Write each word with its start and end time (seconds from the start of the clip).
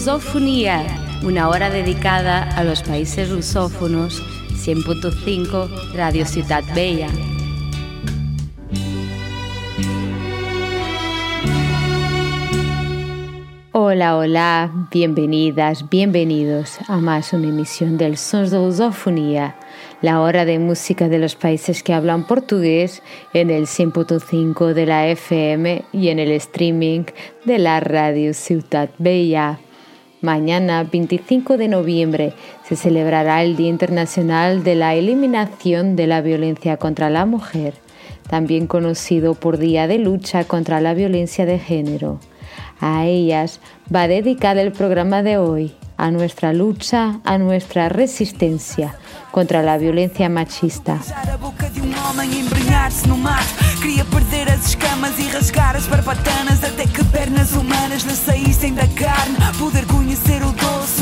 Lusofonía, 0.00 0.86
una 1.22 1.50
hora 1.50 1.68
dedicada 1.68 2.44
a 2.56 2.64
los 2.64 2.82
países 2.82 3.28
lusófonos, 3.28 4.22
100.5 4.54 5.92
Radio 5.92 6.24
Ciudad 6.24 6.64
Bella. 6.74 7.08
Hola, 13.72 14.16
hola, 14.16 14.88
bienvenidas, 14.90 15.90
bienvenidos 15.90 16.78
a 16.88 16.96
más 16.96 17.34
una 17.34 17.48
emisión 17.48 17.98
del 17.98 18.16
Sons 18.16 18.50
de 18.50 18.56
Lusofonía 18.56 19.54
la 20.00 20.22
hora 20.22 20.46
de 20.46 20.58
música 20.58 21.10
de 21.10 21.18
los 21.18 21.36
países 21.36 21.82
que 21.82 21.92
hablan 21.92 22.26
portugués 22.26 23.02
en 23.34 23.50
el 23.50 23.66
100.5 23.66 24.72
de 24.72 24.86
la 24.86 25.08
FM 25.08 25.84
y 25.92 26.08
en 26.08 26.18
el 26.18 26.30
streaming 26.32 27.04
de 27.44 27.58
la 27.58 27.80
radio 27.80 28.32
Ciudad 28.32 28.88
Bella. 28.96 29.58
Mañana, 30.22 30.84
25 30.84 31.56
de 31.56 31.68
noviembre, 31.68 32.34
se 32.68 32.76
celebrará 32.76 33.42
el 33.42 33.56
Día 33.56 33.68
Internacional 33.68 34.62
de 34.62 34.74
la 34.74 34.94
Eliminación 34.94 35.96
de 35.96 36.06
la 36.06 36.20
Violencia 36.20 36.76
contra 36.76 37.08
la 37.08 37.24
Mujer, 37.24 37.72
también 38.28 38.66
conocido 38.66 39.34
por 39.34 39.56
Día 39.56 39.86
de 39.86 39.98
Lucha 39.98 40.44
contra 40.44 40.82
la 40.82 40.92
Violencia 40.92 41.46
de 41.46 41.58
Género. 41.58 42.20
A 42.80 43.06
ellas 43.06 43.60
va 43.94 44.08
dedicado 44.08 44.60
el 44.60 44.72
programa 44.72 45.22
de 45.22 45.38
hoy, 45.38 45.72
a 46.00 46.10
nuestra 46.10 46.52
lucha, 46.54 47.20
a 47.24 47.36
nuestra 47.36 47.90
resistencia 47.90 48.94
contra 49.30 49.60
a 49.60 49.76
violência 49.76 50.28
machista. 50.30 50.98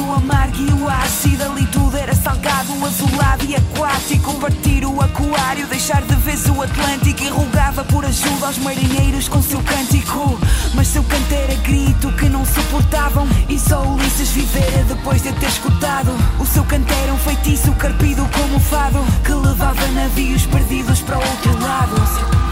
O 0.09 0.15
amargo 0.15 0.57
e 0.57 0.73
o 0.73 0.89
ácido 0.89 1.45
Ali 1.45 1.67
tudo 1.67 1.95
era 1.95 2.15
salgado, 2.15 2.73
azulado 2.83 3.45
e 3.45 3.55
aquático. 3.55 4.33
Partir 4.41 4.87
o 4.87 5.03
aquário, 5.03 5.67
deixar 5.67 6.01
de 6.01 6.15
vez 6.15 6.47
o 6.47 6.63
Atlântico. 6.63 7.23
E 7.23 7.29
rogava 7.29 7.85
por 7.85 8.07
ajuda 8.07 8.47
aos 8.47 8.57
marinheiros 8.57 9.29
com 9.29 9.43
seu 9.43 9.61
cântico. 9.63 10.39
Mas 10.75 10.89
seu 10.89 11.05
canto 11.05 11.31
era 11.35 11.55
grito 11.57 12.11
que 12.13 12.27
não 12.31 12.43
suportavam. 12.47 13.29
E 13.51 13.59
só 13.59 13.83
Ulisses 13.83 14.31
vivera 14.31 14.83
depois 14.85 15.23
de 15.23 15.31
ter 15.33 15.49
escutado. 15.49 16.11
O 16.41 16.47
seu 16.47 16.65
canto 16.65 16.91
era 16.91 17.13
um 17.13 17.19
feitiço 17.19 17.71
carpido 17.73 18.27
como 18.33 18.59
fado 18.59 19.05
Que 19.25 19.35
levava 19.35 19.87
navios 19.89 20.47
perdidos 20.47 21.01
para 21.03 21.19
o 21.19 21.21
outro 21.21 21.61
lado 21.61 22.48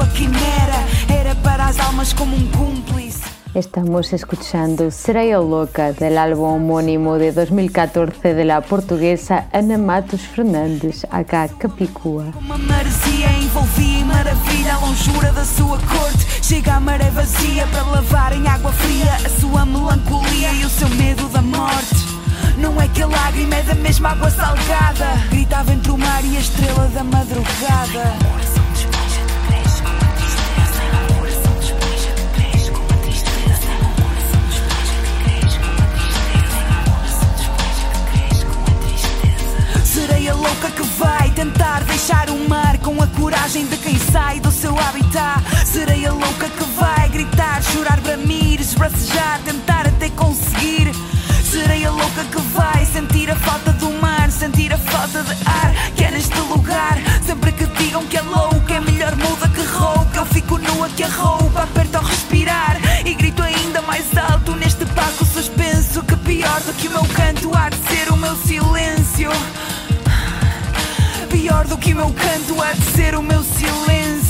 a 0.00 0.04
sua 0.04 0.06
quimera, 0.08 0.86
era 1.08 1.34
para 1.36 1.66
as 1.66 1.78
almas 1.78 2.12
como 2.12 2.34
um 2.34 2.46
cúmplice. 2.52 3.20
Estamos 3.54 4.12
escuchando 4.12 4.90
Sereia 4.90 5.40
Louca 5.40 5.92
del 5.92 6.16
álbum 6.16 6.54
homónimo 6.54 7.18
de 7.18 7.32
2014 7.32 8.32
de 8.34 8.44
la 8.44 8.60
portuguesa 8.60 9.46
Ana 9.52 9.76
Matos 9.76 10.22
Fernandes, 10.22 11.04
acá 11.10 11.48
Capicua. 11.48 12.26
Como 12.32 12.56
maresia 12.58 13.32
envolvia 13.42 13.98
em 13.98 14.04
maravilha 14.04 14.74
a 14.74 14.78
longura 14.78 15.32
da 15.32 15.44
sua 15.44 15.78
corte. 15.78 16.26
Chega 16.42 16.74
a 16.74 16.80
maré 16.80 17.10
vazia 17.10 17.66
para 17.66 17.82
lavar 17.82 18.32
em 18.32 18.46
água 18.46 18.72
fria 18.72 19.14
a 19.26 19.40
sua 19.40 19.66
melancolia 19.66 20.52
e 20.52 20.64
o 20.64 20.70
seu 20.70 20.88
medo 20.90 21.28
da 21.28 21.42
morte. 21.42 21.96
Não 22.56 22.80
é 22.80 22.86
que 22.88 23.02
a 23.02 23.06
lágrima 23.06 23.56
é 23.56 23.62
da 23.62 23.74
mesma 23.74 24.10
água 24.10 24.30
salgada. 24.30 25.06
Gritava 25.30 25.72
entre 25.72 25.90
o 25.90 25.98
mar 25.98 26.24
e 26.24 26.36
a 26.36 26.40
estrela 26.40 26.86
da 26.88 27.02
madrugada. 27.02 28.59
Serei 40.10 40.28
a 40.28 40.34
louca 40.34 40.68
que 40.72 40.82
vai 40.98 41.30
tentar 41.30 41.84
deixar 41.84 42.30
o 42.30 42.48
mar 42.48 42.76
com 42.78 43.00
a 43.00 43.06
coragem 43.06 43.64
de 43.66 43.76
quem 43.76 43.96
sai 43.96 44.40
do 44.40 44.50
seu 44.50 44.76
habitat. 44.76 45.40
Serei 45.64 46.04
a 46.04 46.12
louca 46.12 46.48
que 46.48 46.64
vai 46.76 47.08
gritar, 47.10 47.62
chorar, 47.62 48.00
bramir, 48.00 48.60
esbracejar, 48.60 49.40
tentar 49.44 49.86
até 49.86 50.10
conseguir. 50.10 50.92
Serei 51.44 51.86
a 51.86 51.92
louca 51.92 52.24
que 52.24 52.40
vai 52.52 52.84
sentir 52.86 53.30
a 53.30 53.36
falta 53.36 53.72
do 53.74 53.88
mar, 54.02 54.28
sentir 54.32 54.72
a 54.74 54.78
falta 54.78 55.22
de 55.22 55.30
ar 55.46 55.72
que 55.94 56.02
é 56.02 56.10
neste 56.10 56.40
lugar. 56.40 56.98
Sempre 57.24 57.52
que 57.52 57.66
digam 57.66 58.04
que 58.06 58.16
é 58.16 58.22
louca, 58.22 58.74
é 58.74 58.80
melhor 58.80 59.14
muda 59.14 59.48
que 59.48 59.62
rouca. 59.62 60.18
Eu 60.18 60.26
fico 60.26 60.58
nua 60.58 60.88
que 60.88 61.04
a 61.04 61.08
roupa 61.08 61.62
aperta 61.62 61.98
ao 61.98 62.04
respirar 62.04 62.80
e 63.06 63.14
grito 63.14 63.44
ainda 63.44 63.80
mais 63.82 64.06
alto 64.18 64.56
neste 64.56 64.84
palco 64.86 65.24
suspenso. 65.24 66.02
Que 66.02 66.16
pior 66.16 66.60
do 66.62 66.72
que 66.72 66.88
o 66.88 66.90
meu 66.90 67.04
canto 67.14 67.56
há 67.56 67.68
de 67.68 67.76
ser 67.76 68.10
o 68.10 68.16
meu 68.16 68.34
silêncio. 68.34 69.30
Pior 71.30 71.66
do 71.66 71.78
que 71.78 71.92
o 71.92 71.96
meu 71.96 72.12
canto 72.12 72.60
há 72.60 72.72
de 72.72 72.82
ser 72.82 73.14
o 73.14 73.22
meu 73.22 73.42
silêncio. 73.42 74.29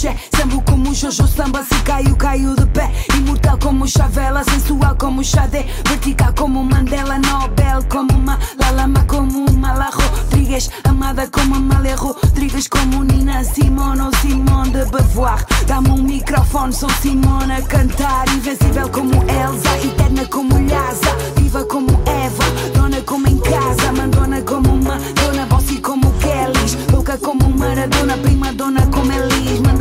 Xé, 0.00 0.16
sambo 0.36 0.62
como 0.64 0.94
Jojo 0.94 1.26
Samba, 1.26 1.62
se 1.64 1.82
caiu, 1.82 2.16
caiu 2.16 2.54
de 2.54 2.66
pé, 2.66 2.90
imortal 3.16 3.58
como 3.58 3.86
Chavela, 3.86 4.42
sensual 4.44 4.96
como 4.96 5.22
Xadé, 5.22 5.66
vertical 5.88 6.34
como 6.34 6.64
Mandela, 6.64 7.18
Nobel 7.18 7.86
como 7.88 8.12
Malalama 8.18 9.06
como 9.06 9.46
Mala 9.52 9.90
Rodrigues, 9.90 10.70
amada 10.84 11.28
como 11.30 11.56
Amália 11.56 11.96
Rodrigues, 11.96 12.68
como 12.68 13.04
Nina 13.04 13.44
Simone 13.44 14.02
ou 14.02 14.14
Simone 14.16 14.70
de 14.70 14.84
Beauvoir. 14.86 15.44
Dá-me 15.66 15.90
um 15.90 16.02
microfone, 16.02 16.72
sou 16.72 16.90
Simone 17.02 17.52
a 17.52 17.62
cantar, 17.62 18.28
invencível 18.28 18.88
como 18.90 19.14
Elsa, 19.22 19.78
eterna 19.84 20.24
como 20.26 20.58
Lhasa, 20.58 21.14
viva 21.36 21.64
como 21.64 21.90
Eva, 22.06 22.44
dona 22.74 23.00
como 23.02 23.26
em 23.26 23.38
casa, 23.38 23.92
mandona 23.92 24.40
como 24.42 24.72
uma 24.72 24.98
dona, 25.14 25.46
bossy 25.46 25.80
como 25.80 26.12
Kellys, 26.18 26.76
louca 26.92 27.18
como 27.18 27.48
Maradona, 27.50 28.16
prima 28.16 28.52
dona 28.52 28.86
como 28.90 29.10
Elis, 29.12 29.29
manda 29.29 29.29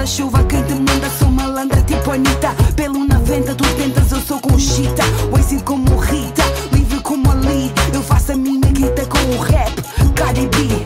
chuva 0.09 0.44
que 0.44 0.57
demanda 0.63 1.09
Sou 1.19 1.29
malandra 1.29 1.81
tipo 1.83 2.11
Anitta. 2.11 2.56
Pelo 2.75 3.06
na 3.06 3.19
venda 3.19 3.53
dos 3.53 3.69
dentas 3.73 4.11
eu 4.11 4.19
sou 4.21 4.39
conchita. 4.39 5.03
Wazing 5.31 5.59
como 5.59 5.97
Rita, 6.00 6.44
livre 6.71 7.00
como 7.01 7.31
Ali 7.31 7.71
Eu 7.94 8.01
faço 8.01 8.31
a 8.31 8.35
minha 8.35 8.71
grita 8.71 9.06
com 9.06 9.19
o 9.35 9.39
rap 9.39 9.71
Cardi 10.15 10.47
B. 10.47 10.83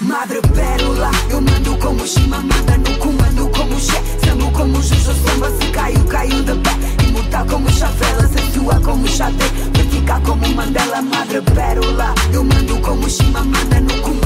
Madre 0.00 0.40
pérola, 0.42 1.10
eu 1.30 1.40
mando 1.40 1.76
como 1.76 2.04
Shima 2.06 2.38
Manda 2.38 2.76
no 2.78 2.98
comando 2.98 3.48
como 3.50 3.78
Xé. 3.78 4.02
Samo 4.24 4.50
como 4.50 4.82
Juju, 4.82 5.12
samba 5.14 5.50
se 5.60 5.70
caiu 5.70 6.04
caiu 6.06 6.42
de 6.42 6.54
pé. 6.54 6.70
Imortal 7.06 7.46
como 7.46 7.70
Chavela, 7.70 8.26
sensua 8.28 8.80
como 8.80 9.06
Xadê 9.06 9.44
Vertical 9.76 10.20
como 10.22 10.48
Mandela, 10.54 11.02
madre 11.02 11.40
pérola 11.42 12.14
Eu 12.32 12.42
mando 12.42 12.80
como 12.80 13.08
Shima 13.08 13.44
Manda 13.44 13.80
no 13.80 14.00
comando 14.00 14.19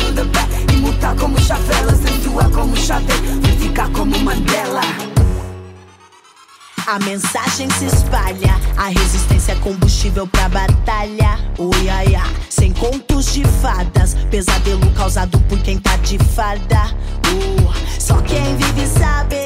ainda 0.00 0.24
bem 0.24 0.74
E 0.74 0.76
mutar 0.76 1.14
como 1.16 1.40
Chavela, 1.40 1.94
sensual 1.94 2.50
como 2.50 2.76
Chabé 2.76 3.14
Ficar 3.60 3.90
como 3.90 4.18
Mandela 4.20 4.80
a 6.88 7.00
mensagem 7.00 7.68
se 7.70 7.86
espalha, 7.86 8.54
a 8.76 8.86
resistência 8.86 9.52
é 9.52 9.54
combustível 9.56 10.24
pra 10.24 10.48
batalha. 10.48 11.36
Oi, 11.58 11.88
ai, 11.88 12.14
ai, 12.14 12.36
sem 12.48 12.72
contos 12.72 13.32
de 13.32 13.42
fadas, 13.60 14.14
pesadelo 14.30 14.88
causado 14.92 15.36
por 15.48 15.58
quem 15.62 15.80
tá 15.80 15.96
de 15.96 16.16
farda. 16.16 16.94
Uh, 17.26 18.00
só 18.00 18.22
quem 18.22 18.56
vive 18.56 18.86
sabe. 18.86 19.36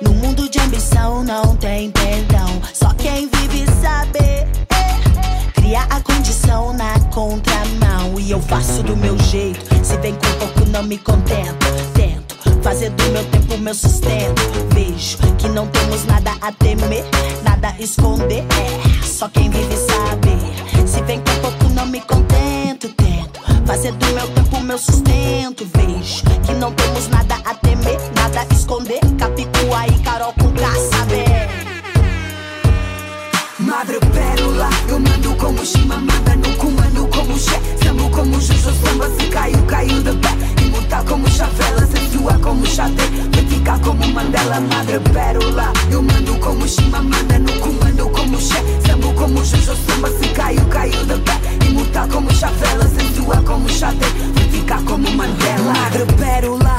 No 0.00 0.14
mundo 0.14 0.48
de 0.48 0.60
ambição 0.60 1.24
não 1.24 1.56
tem 1.56 1.90
perdão, 1.90 2.62
só 2.72 2.90
quem 2.94 3.28
vive 3.28 3.66
sabe. 3.82 4.46
Cria 5.66 5.82
a 5.90 6.00
condição 6.00 6.72
na 6.72 6.96
contramão 7.12 8.20
e 8.20 8.30
eu 8.30 8.40
faço 8.40 8.84
do 8.84 8.96
meu 8.96 9.18
jeito. 9.18 9.66
Se 9.84 9.96
vem 9.96 10.14
com 10.14 10.32
pouco, 10.38 10.64
não 10.70 10.84
me 10.84 10.96
contento. 10.96 11.66
Tento 11.92 12.36
fazer 12.62 12.90
do 12.90 13.02
meu 13.10 13.24
tempo 13.24 13.58
meu 13.58 13.74
sustento. 13.74 14.40
Vejo 14.72 15.18
que 15.36 15.48
não 15.48 15.66
temos 15.66 16.04
nada 16.04 16.36
a 16.40 16.52
temer, 16.52 17.04
nada 17.42 17.70
a 17.70 17.82
esconder. 17.82 18.44
É, 18.44 19.04
só 19.04 19.28
quem 19.28 19.50
vive 19.50 19.76
sabe. 19.76 20.86
Se 20.86 21.02
vem 21.02 21.18
com 21.18 21.40
pouco, 21.40 21.68
não 21.74 21.86
me 21.86 22.00
contento. 22.00 22.88
Tento 22.90 23.40
fazer 23.66 23.90
do 23.90 24.06
meu 24.12 24.28
tempo 24.28 24.60
meu 24.60 24.78
sustento. 24.78 25.66
Vejo 25.74 26.22
que 26.46 26.52
não 26.52 26.72
temos 26.74 27.08
nada 27.08 27.40
a 27.44 27.54
temer, 27.54 27.98
nada 28.14 28.46
a 28.48 28.54
esconder. 28.54 29.00
Capicua 29.18 29.84
e 29.88 29.98
Carol 30.04 30.32
com 30.34 30.48
K, 30.52 30.68
saber. 30.92 31.65
Madre 33.66 33.98
pérola, 33.98 34.70
eu 34.88 35.00
mando 35.00 35.34
como 35.34 35.64
Shima, 35.64 35.96
manda 35.96 36.36
no 36.36 36.56
comando 36.56 37.04
como 37.08 37.36
Xé. 37.36 37.60
Sambo 37.82 38.08
como 38.10 38.40
Juju, 38.40 38.72
samba 38.72 39.10
se 39.10 39.26
caiu, 39.26 39.60
caiu 39.66 40.02
de 40.02 40.12
pé 40.12 40.65
Imortal 40.76 41.04
como 41.06 41.26
Chavela, 41.30 41.86
sensual 41.86 42.38
como 42.40 42.66
Xaté 42.66 43.02
Vertical 43.34 43.80
como 43.80 44.06
Mandela, 44.08 44.60
Madre 44.60 45.00
pérola. 45.00 45.72
Eu 45.90 46.02
mando 46.02 46.38
como 46.38 46.66
Shima, 46.66 47.00
manda 47.00 47.38
no 47.38 47.52
comando 47.60 48.08
como 48.10 48.38
Xé 48.38 48.62
Sambo 48.86 49.14
como 49.14 49.38
Juju, 49.38 49.74
samba 49.74 50.10
se 50.10 50.28
caiu, 50.34 50.62
caiu 50.66 51.06
de 51.06 51.14
pé. 51.14 51.66
Imortal 51.66 52.08
como 52.08 52.30
Chavela, 52.30 52.86
sensual 52.88 53.42
como 53.44 53.66
Xaté 53.70 54.06
Vertical 54.34 54.82
como 54.84 55.10
Mandela. 55.12 55.72
Madre 55.72 56.04
pérola 56.18 56.76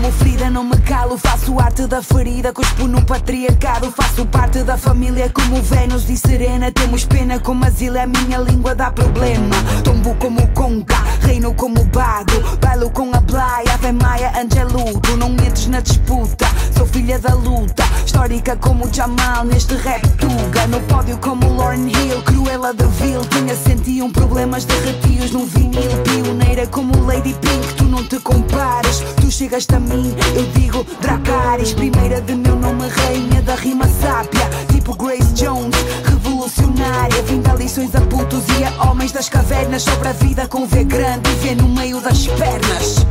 como 0.00 0.12
ferida 0.12 0.48
não 0.48 0.64
me 0.64 0.78
calo, 0.78 1.18
faço 1.18 1.60
arte 1.60 1.86
da 1.86 2.00
ferida, 2.00 2.54
cuspo 2.54 2.88
no 2.88 3.04
patriarcado, 3.04 3.92
faço 3.92 4.24
parte 4.24 4.62
da 4.62 4.78
família 4.78 5.28
como 5.28 5.60
Vênus 5.60 6.08
e 6.08 6.16
Serena. 6.16 6.72
Temos 6.72 7.04
pena 7.04 7.38
como 7.38 7.66
asilo, 7.66 7.98
a 8.00 8.06
minha 8.06 8.38
língua 8.38 8.74
dá 8.74 8.90
problema. 8.90 9.56
Tombo 9.84 10.14
como 10.14 10.48
conga, 10.54 10.96
reino 11.20 11.52
como 11.52 11.84
bago, 11.84 12.32
bailo 12.62 12.88
com 12.90 13.14
a 13.14 13.20
Ave 13.40 13.92
Maia, 13.92 14.32
Angelu. 14.38 15.00
Tu 15.00 15.16
não 15.16 15.30
entres 15.32 15.66
na 15.66 15.80
disputa, 15.80 16.46
sou 16.76 16.86
filha 16.86 17.18
da 17.18 17.34
luta, 17.34 17.84
histórica 18.04 18.56
como 18.56 18.92
Jamal 18.92 19.44
neste 19.44 19.74
rap 19.76 20.06
tuga. 20.18 20.66
No 20.66 20.80
pódio 20.82 21.16
como 21.18 21.56
Lauren 21.56 21.88
Hill, 21.88 22.22
Cruella 22.22 22.74
de 22.74 22.86
Vil, 22.86 23.24
tinha 23.26 23.54
101 23.54 24.10
problemas 24.12 24.64
de 24.64 24.74
arrepios 24.74 25.30
num 25.30 25.46
vinil, 25.46 25.90
pioneira 26.04 26.66
como 26.66 27.04
Lady 27.04 27.34
Pink. 27.34 27.74
Tu 27.76 27.84
não 27.84 28.04
te 28.04 28.18
compares, 28.18 29.02
tu 29.20 29.30
chegas 29.30 29.66
também 29.66 29.90
mim, 30.00 30.14
eu 30.34 30.46
digo 30.52 30.86
Dracarys, 31.00 31.72
primeira 31.72 32.20
de 32.20 32.34
meu 32.34 32.56
nome, 32.56 32.88
rainha 32.88 33.42
da 33.42 33.54
rima 33.54 33.86
sábia, 34.00 34.48
tipo 34.72 34.94
Grace 34.96 35.32
Jones, 35.34 35.76
revolucionária, 36.04 37.22
vim 37.22 37.40
dar 37.40 37.56
lições 37.56 37.94
a 37.94 38.00
putos 38.02 38.44
e 38.58 38.64
a 38.64 38.90
homens 38.90 39.12
das 39.12 39.28
cavernas 39.28 39.82
sobre 39.82 40.08
a 40.08 40.12
vida 40.12 40.48
com 40.48 40.66
V 40.66 40.84
grande 40.84 41.30
e 41.30 41.34
V 41.34 41.54
no 41.56 41.68
meio 41.68 42.00
das 42.00 42.26
pernas. 42.26 43.06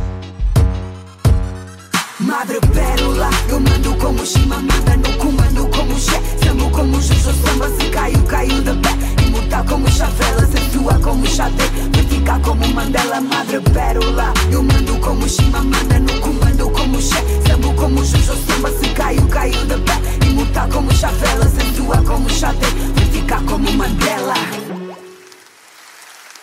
Madre 2.20 2.60
pérola, 2.60 3.30
eu 3.48 3.58
mando 3.58 3.94
como 3.96 4.22
Shima, 4.22 4.56
manda 4.56 4.94
no 4.98 5.16
comando 5.16 5.66
como 5.70 5.98
Xé 5.98 6.20
Sambo 6.44 6.70
como 6.70 7.00
Juju, 7.00 7.32
samba 7.32 7.68
se 7.70 7.88
caiu, 7.88 8.22
caiu 8.24 8.60
de 8.60 8.72
pé. 8.74 9.24
Imortal 9.24 9.64
como 9.64 9.88
Chavela, 9.88 10.46
sensual 10.46 11.00
como 11.00 11.24
Xaté 11.26 11.64
Vertical 11.94 12.42
como 12.42 12.68
Mandela, 12.68 13.22
Madre 13.22 13.60
pérola. 13.72 14.34
Eu 14.52 14.62
mando 14.62 15.00
como 15.00 15.26
Shima, 15.26 15.62
manda 15.62 15.98
no 15.98 16.20
comando 16.20 16.70
como 16.70 17.00
Xé 17.00 17.24
Sambo 17.48 17.74
como 17.74 18.04
Juju, 18.04 18.36
samba 18.46 18.70
se 18.70 18.92
caiu, 18.92 19.26
caiu 19.28 19.64
de 19.64 19.78
pé. 19.78 20.26
Imortal 20.26 20.68
como 20.68 20.92
Chavela, 20.92 21.48
sensual 21.48 22.04
como 22.04 22.28
Xaté 22.28 22.66
Vertical 22.96 23.42
como 23.46 23.72
Mandela. 23.72 24.34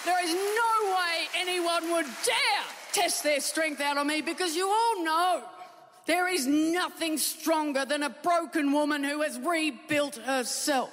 There 0.04 0.24
is 0.26 0.34
no 0.34 0.72
way 0.98 1.30
anyone 1.40 1.92
would 1.92 2.08
dare 2.26 2.66
test 2.94 3.22
their 3.22 3.40
strength 3.40 3.80
out 3.80 4.00
on 4.00 4.08
me 4.08 4.22
because 4.22 4.56
you 4.56 4.68
all 4.68 5.04
know 5.04 5.57
there 6.08 6.28
is 6.28 6.48
nothing 6.48 7.18
stronger 7.18 7.86
than 7.86 8.02
a 8.02 8.10
broken 8.10 8.72
woman 8.72 9.04
who 9.04 9.22
has 9.22 9.38
rebuilt 9.40 10.16
herself. 10.16 10.90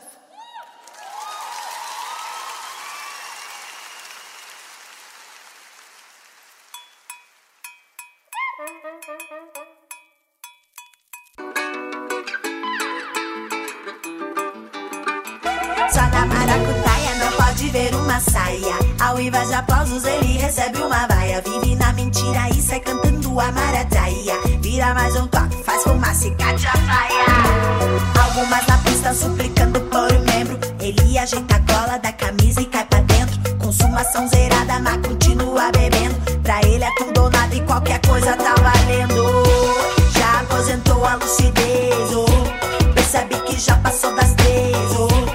Só 15.90 16.00
na 16.10 16.26
maracutaia 16.26 17.14
não 17.18 17.32
pode 17.36 17.68
ver 17.70 17.94
uma 17.94 18.20
saia. 18.20 18.74
Ao 19.00 19.20
invés 19.20 19.48
de 19.48 19.54
aplausos, 19.54 20.04
ele 20.04 20.38
recebe 20.38 20.78
uma 20.78 21.06
vaia. 21.06 21.40
Vive 21.40 21.76
na 21.76 21.92
mentira 21.92 22.48
e 22.50 22.60
sai 22.60 22.80
cantando 22.80 23.23
a 23.40 23.50
marataia. 23.52 24.34
Vira 24.60 24.94
mais 24.94 25.16
um 25.16 25.26
toque, 25.26 25.56
faz 25.64 25.82
fumaça 25.82 26.28
e 26.28 26.34
cate 26.34 26.66
a 26.66 26.72
faia. 26.72 28.24
Algumas 28.24 28.66
na 28.66 28.78
pista 28.78 29.14
suplicando 29.14 29.80
por 29.82 30.12
um 30.12 30.20
membro. 30.20 30.58
Ele 30.80 31.18
ajeita 31.18 31.56
a 31.56 31.58
gola 31.58 31.98
da 31.98 32.12
camisa 32.12 32.60
e 32.60 32.66
cai 32.66 32.84
pra 32.84 33.00
dentro. 33.00 33.56
Consumação 33.58 34.28
zerada, 34.28 34.78
mas 34.80 35.06
continua 35.06 35.70
bebendo. 35.72 36.14
Pra 36.42 36.60
ele 36.62 36.84
é 36.84 36.90
tudo 36.96 37.22
ou 37.22 37.30
nada 37.30 37.54
e 37.54 37.60
qualquer 37.62 38.00
coisa 38.06 38.36
tá 38.36 38.54
valendo. 38.54 39.24
Já 40.16 40.40
aposentou 40.40 41.04
a 41.04 41.14
lucidez, 41.16 42.14
oh. 42.14 42.92
Percebe 42.94 43.36
que 43.46 43.58
já 43.58 43.76
passou 43.78 44.14
das 44.14 44.32
três, 44.34 44.76
oh. 44.98 45.33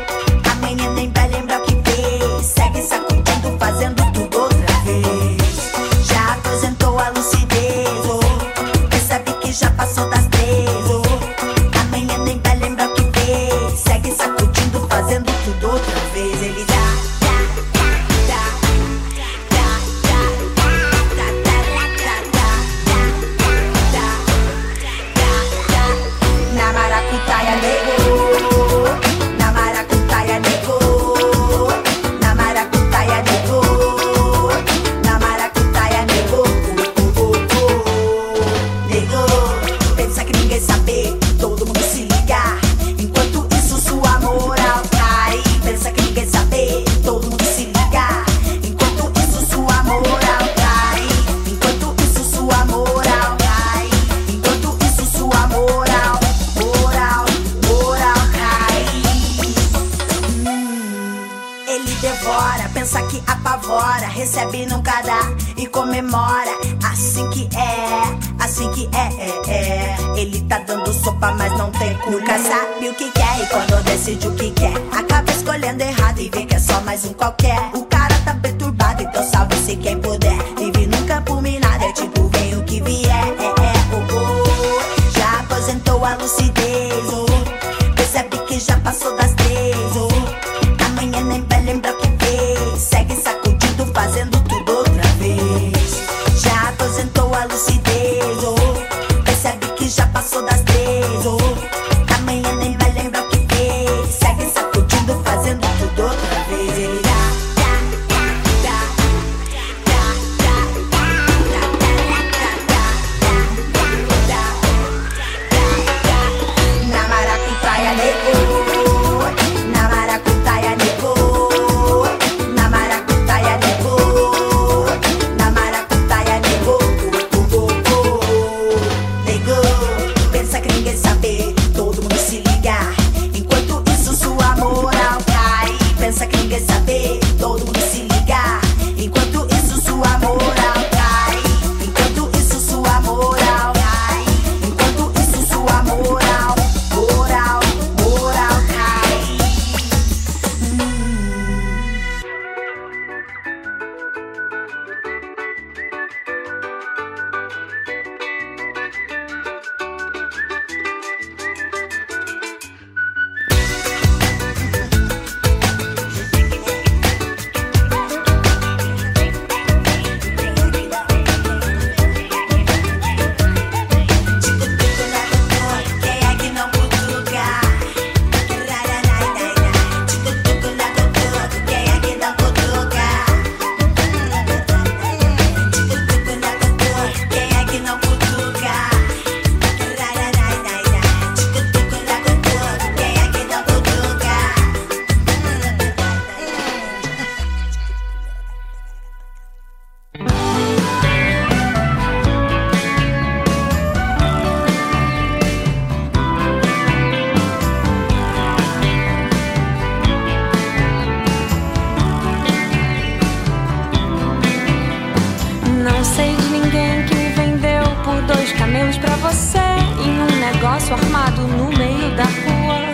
Pra 219.10 219.32
você 219.32 219.58
em 220.06 220.22
um 220.22 220.39
negócio 220.39 220.94
armado 220.94 221.42
no 221.42 221.70
meio 221.75 222.16
da 222.16 222.25
rua. 222.25 222.94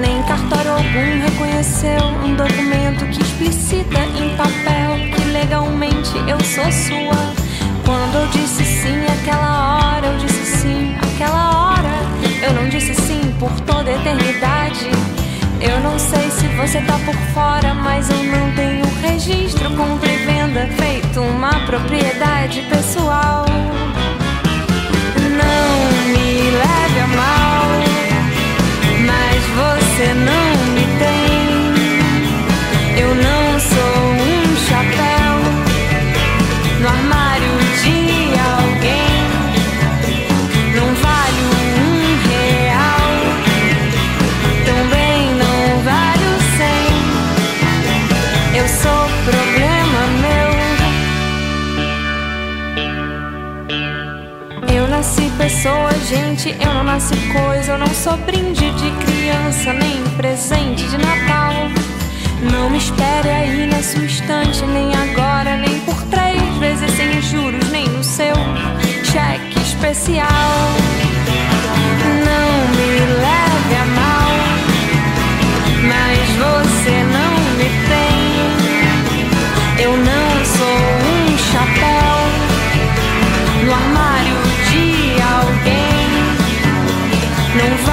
Nem 0.00 0.22
cartório 0.22 0.70
algum 0.70 1.20
reconheceu 1.20 2.02
um 2.24 2.34
documento 2.34 3.04
que 3.10 3.20
explicita 3.20 4.00
em 4.00 4.34
papel 4.36 5.14
que 5.14 5.24
legalmente 5.24 6.16
eu 6.26 6.40
sou 6.40 6.64
sua. 6.72 7.34
Quando 7.84 8.14
eu 8.14 8.26
disse 8.28 8.64
sim 8.64 9.04
aquela 9.04 9.76
hora, 9.76 10.06
eu 10.06 10.16
disse 10.18 10.46
sim 10.46 10.96
aquela 10.96 11.74
hora. 11.74 11.92
Eu 12.42 12.54
não 12.54 12.68
disse 12.70 12.94
sim 12.94 13.34
por 13.38 13.52
toda 13.60 13.90
a 13.90 13.94
eternidade. 13.94 14.88
Eu 15.60 15.78
não 15.80 15.98
sei 15.98 16.30
se 16.30 16.46
você 16.56 16.80
tá 16.80 16.98
por 17.04 17.16
fora, 17.34 17.74
mas 17.74 18.08
eu 18.08 18.22
não 18.22 18.50
tenho 18.52 18.84
registro, 19.02 19.70
compra 19.76 20.10
e 20.10 20.16
venda, 20.24 20.66
feito 20.78 21.20
uma 21.20 21.52
propriedade 21.66 22.62
pessoal. 22.62 23.44
Mal, 27.16 27.82
mas 29.06 29.44
você 29.56 30.14
não 30.14 30.53
pessoa, 55.44 55.90
gente, 56.08 56.56
eu 56.58 56.72
não 56.72 56.84
nasci 56.84 57.14
coisa. 57.30 57.72
Eu 57.72 57.78
não 57.78 57.88
sou 57.88 58.16
brinde 58.16 58.70
de 58.70 58.90
criança, 59.04 59.74
nem 59.74 60.02
presente 60.16 60.88
de 60.88 60.96
Natal. 60.96 61.52
Não 62.50 62.70
me 62.70 62.78
espere 62.78 63.28
aí 63.28 63.66
na 63.66 63.82
sua 63.82 64.06
estante, 64.06 64.64
nem 64.64 64.94
agora, 64.94 65.58
nem 65.58 65.80
por 65.80 66.00
três 66.04 66.42
vezes 66.58 66.90
sem 66.96 67.20
juros, 67.20 67.70
nem 67.70 67.86
no 67.88 68.02
seu 68.02 68.34
cheque 69.04 69.60
especial. 69.60 70.26
Não 72.24 72.48
me 72.76 72.90
leve 73.26 73.74
a 73.82 73.86
mal, 74.00 74.32
mas 75.92 76.24
você 76.42 76.94
não 77.16 77.32
me 77.58 77.68
tem. 77.92 78.16
Eu 79.84 79.94
não 79.94 80.44
sou 80.56 80.78
um 81.12 81.36
chapéu 81.36 81.93
Não 87.54 87.83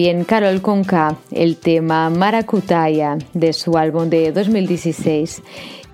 También 0.00 0.24
Carol 0.24 0.62
Conca, 0.62 1.14
el 1.30 1.58
tema 1.58 2.08
Maracutaya 2.08 3.18
de 3.34 3.52
su 3.52 3.76
álbum 3.76 4.08
de 4.08 4.32
2016. 4.32 5.42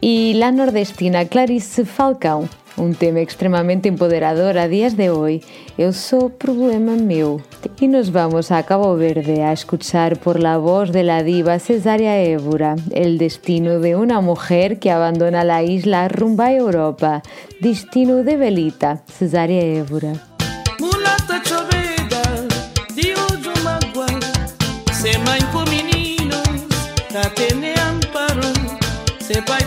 Y 0.01 0.35
la 0.35 0.53
nordestina 0.53 1.25
Clarice 1.25 1.85
Falcão, 1.85 2.49
un 2.77 2.95
tema 2.95 3.19
extremadamente 3.19 3.89
empoderador 3.89 4.59
a 4.59 4.69
días 4.69 4.97
de 4.97 5.11
hoy, 5.11 5.43
Eu 5.77 5.93
sou 5.93 6.31
problema 6.31 6.93
meu. 6.93 7.41
Y 7.81 7.89
nos 7.89 8.13
vamos 8.13 8.53
a 8.53 8.63
Cabo 8.63 8.95
Verde 8.95 9.43
a 9.43 9.53
escuchar 9.53 10.21
por 10.21 10.39
la 10.39 10.57
voz 10.57 10.93
de 10.93 11.03
la 11.03 11.25
diva 11.25 11.59
Cesárea 11.59 12.23
Évora 12.23 12.77
el 12.93 13.19
destino 13.19 13.81
de 13.81 13.97
una 13.97 14.21
mujer 14.21 14.79
que 14.79 14.93
abandona 14.93 15.43
la 15.43 15.65
isla 15.65 16.07
rumbo 16.07 16.45
a 16.45 16.53
Europa. 16.53 17.23
Destino 17.61 18.23
de 18.23 18.37
Belita, 18.37 19.03
Cesárea 19.09 19.63
Évora. 19.63 20.36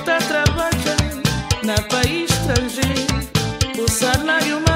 Tá 0.10 0.18
trabalhando 0.18 1.22
na 1.64 1.76
país 1.84 2.32
estrangeiro, 2.32 3.20
o 3.78 3.88
salário 3.88 4.56
magro, 4.56 4.69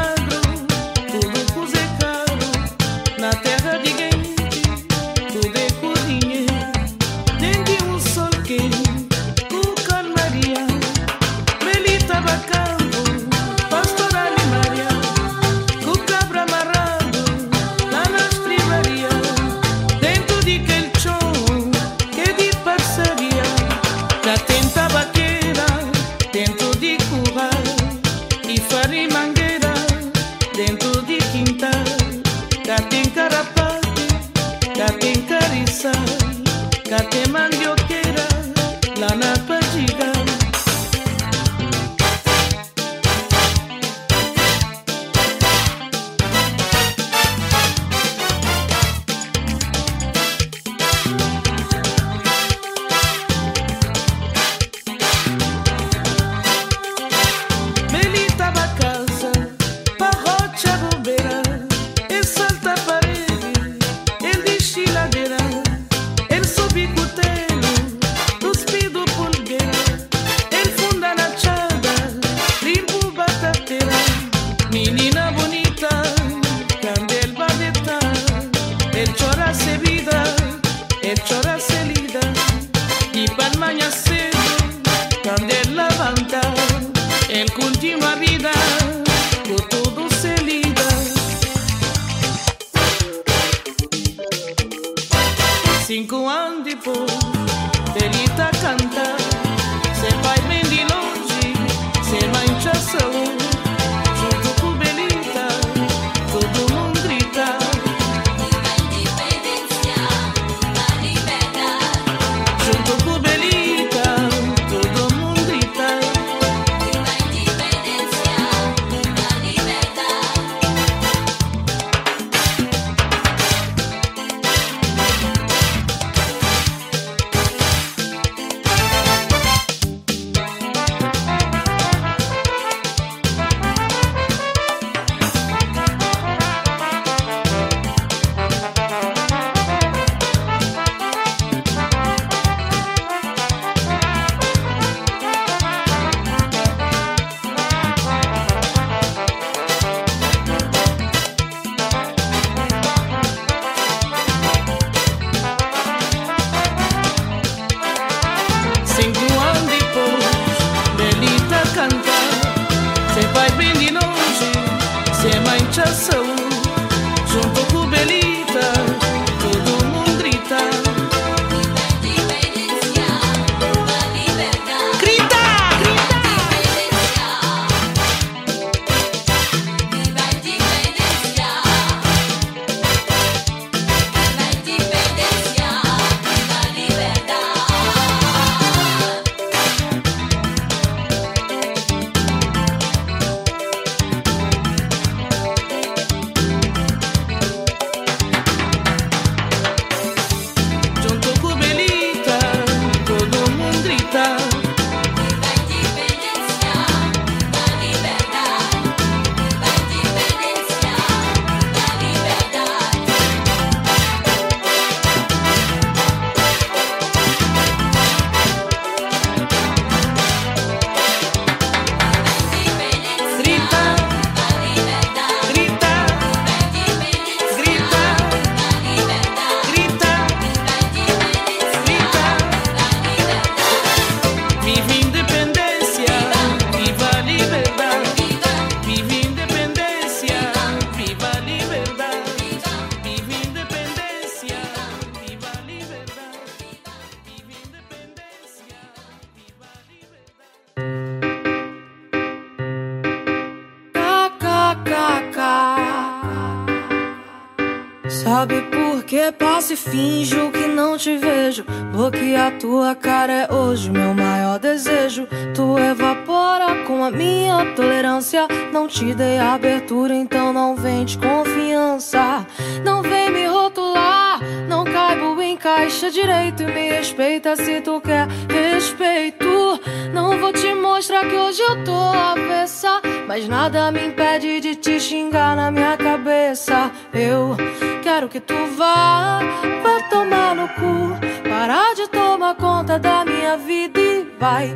te 268.93 269.15
dei 269.15 269.39
abertura, 269.39 270.13
então 270.13 270.53
não 270.53 270.75
vem 270.75 271.03
de 271.03 271.17
confiança. 271.17 272.45
Não 272.86 273.01
vem 273.01 273.32
me 273.32 273.47
rotular, 273.47 274.39
não 274.69 274.84
caibo 274.84 275.41
em 275.41 275.58
caixa 275.58 276.12
direito. 276.12 276.62
E 276.62 276.65
me 276.67 276.91
respeita 276.91 277.56
se 277.56 277.82
tu 277.82 277.99
quer 277.99 278.27
respeito. 278.47 279.79
Não 280.13 280.38
vou 280.39 280.53
te 280.53 280.75
mostrar 280.75 281.27
que 281.27 281.36
hoje 281.36 281.60
eu 281.60 281.84
tô 281.84 281.91
avessa. 281.91 283.01
Mas 283.27 283.47
nada 283.47 283.91
me 283.91 284.06
impede 284.06 284.60
de 284.60 284.75
te 284.75 284.99
xingar 284.99 285.56
na 285.56 285.71
minha 285.71 285.97
cabeça. 285.97 286.91
Eu 287.12 287.58
quero 288.03 288.29
que 288.29 288.39
tu 288.39 288.53
vá, 288.77 289.39
vá 289.82 290.08
tomar 290.08 290.53
no 290.56 290.67
cu. 290.67 291.49
Parar 291.49 291.95
de 291.95 292.08
tomar 292.10 292.53
conta 292.56 292.99
da 292.99 293.25
minha 293.25 293.58
vida 293.58 293.99
e 293.99 294.27
vai 294.39 294.75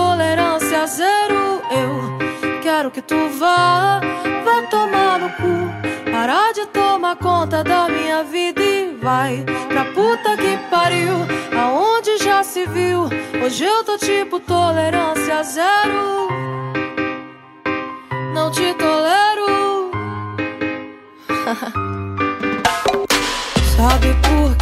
tolerância 0.00 0.86
zero. 0.86 1.60
Eu 1.70 1.90
quero 2.62 2.90
que 2.90 3.02
tu 3.02 3.28
vá, 3.38 4.00
vá 4.44 4.62
tomar 4.70 5.18
no 5.18 5.30
cu. 5.40 6.10
Parar 6.10 6.52
de 6.52 6.64
tomar 6.66 7.16
conta 7.16 7.62
da 7.62 7.88
minha 7.88 8.22
vida 8.24 8.62
e 8.62 8.96
vai 9.02 9.44
pra 9.68 9.84
puta 9.96 10.36
que 10.36 10.56
pariu. 10.70 11.16
Aonde 11.62 12.16
já 12.18 12.42
se 12.42 12.66
viu? 12.66 13.08
Hoje 13.44 13.64
eu 13.64 13.84
tô 13.84 13.98
tipo 13.98 14.40
tolerância 14.40 15.42
zero. 15.42 16.28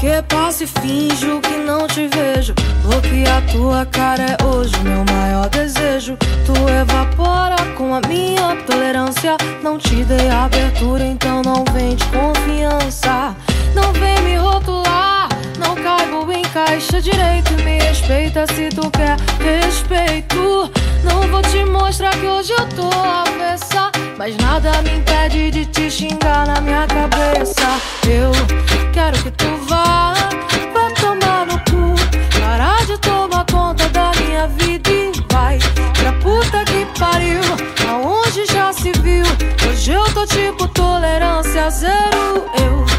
Que 0.01 0.23
passo 0.29 0.63
e 0.63 0.67
finjo 0.69 1.41
que 1.41 1.57
não 1.57 1.89
te 1.89 2.07
vejo? 2.07 2.55
Porque 2.83 3.25
a 3.29 3.41
tua 3.53 3.85
cara 3.85 4.23
é 4.23 4.45
hoje 4.45 4.73
meu 4.85 5.05
maior 5.13 5.49
desejo. 5.49 6.17
Tu 6.47 6.53
evapora 6.69 7.57
com 7.77 7.93
a 7.93 8.01
minha 8.07 8.55
tolerância. 8.65 9.37
Não 9.61 9.77
te 9.77 10.05
dei 10.05 10.31
abertura, 10.31 11.05
então 11.05 11.43
não 11.43 11.65
vem 11.73 11.97
de 11.97 12.05
confiança. 12.07 13.35
Não 13.75 13.93
vem 13.93 14.21
me 14.23 14.37
rotular, 14.37 15.29
não 15.59 15.75
caibo 15.75 16.31
em 16.31 16.43
caixa 16.43 17.03
direito. 17.03 17.53
Me 17.65 17.81
respeita 17.81 18.47
se 18.55 18.69
tu 18.69 18.89
quer 18.93 19.17
respeito. 19.43 20.71
Não 21.03 21.23
vou 21.29 21.43
te 21.43 21.65
mostrar 21.65 22.13
que 22.13 22.27
hoje 22.27 22.53
eu 22.53 22.69
tô 22.69 22.87
avessa. 22.87 23.78
Mas 24.19 24.37
nada 24.39 24.83
me 24.83 24.97
impede 24.97 25.49
de 25.53 25.65
te 25.67 25.89
xingar 25.89 26.45
na 26.45 26.61
minha 26.61 26.89
cabeça. 26.89 27.63
Eu 28.05 28.33
quero 28.93 29.17
que 29.23 29.31
tu 29.31 29.47
vá, 29.69 30.13
vá 30.75 30.91
tomar 31.01 31.47
no 31.47 31.57
cu. 31.61 31.95
Parar 32.41 32.85
de 32.85 32.99
tomar 32.99 33.47
conta 33.47 33.89
da 33.91 34.11
minha 34.21 34.49
vida 34.49 34.91
e 34.91 35.13
vai 35.33 35.59
pra 35.97 36.13
puta 36.15 36.65
que 36.65 36.85
pariu. 36.99 37.41
Aonde 37.89 38.45
já 38.47 38.73
se 38.73 38.91
viu? 38.91 39.25
Hoje 39.71 39.93
eu 39.93 40.03
tô 40.13 40.27
tipo 40.27 40.67
tolerância 40.67 41.71
zero. 41.71 42.45
Eu 42.61 42.98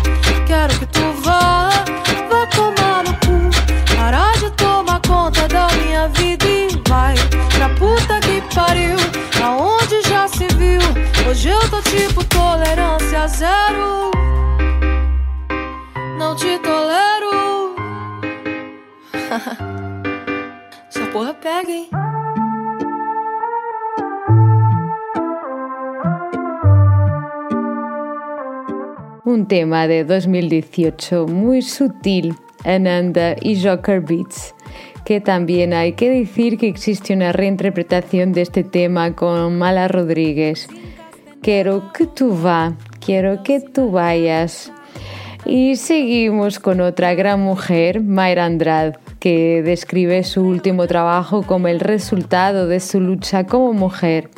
Tipo 11.83 12.23
tolerância 12.25 13.27
zero. 13.27 14.11
Não 16.17 16.35
te 16.35 16.59
tolero. 16.59 17.75
Essa 20.89 21.05
porra 21.11 21.33
pega, 21.33 21.71
hein? 21.71 21.89
Un 29.25 29.45
tema 29.47 29.87
de 29.87 30.03
2018 30.03 31.27
muy 31.27 31.61
sutil, 31.61 32.35
Ananda 32.65 33.35
y 33.39 33.61
Joker 33.63 34.01
Beats, 34.01 34.55
que 35.05 35.21
también 35.21 35.73
hay 35.73 35.93
que 35.93 36.09
decir 36.09 36.57
que 36.57 36.67
existe 36.67 37.13
una 37.13 37.31
reinterpretación 37.31 38.33
de 38.33 38.41
este 38.41 38.63
tema 38.63 39.15
con 39.15 39.57
Mala 39.57 39.87
Rodríguez. 39.87 40.67
Quiero 41.41 41.93
que 41.93 42.05
tú 42.05 42.37
va, 42.41 42.75
quiero 42.99 43.43
que 43.43 43.61
tú 43.61 43.91
vayas. 43.91 44.71
Y 45.45 45.77
seguimos 45.77 46.59
con 46.59 46.81
otra 46.81 47.13
gran 47.13 47.39
mujer, 47.39 48.01
Mayra 48.01 48.45
Andrade, 48.45 48.99
que 49.19 49.63
describe 49.63 50.23
su 50.23 50.41
último 50.41 50.85
trabajo 50.85 51.43
como 51.43 51.69
el 51.69 51.79
resultado 51.79 52.67
de 52.67 52.79
su 52.81 52.99
lucha 52.99 53.45
como 53.45 53.73
mujer. 53.73 54.29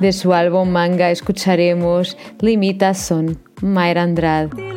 De 0.00 0.12
su 0.12 0.32
álbum 0.32 0.70
Manga 0.70 1.10
escucharemos 1.10 2.16
Limitación, 2.40 3.38
Mayra 3.60 4.02
Andrade. 4.02 4.67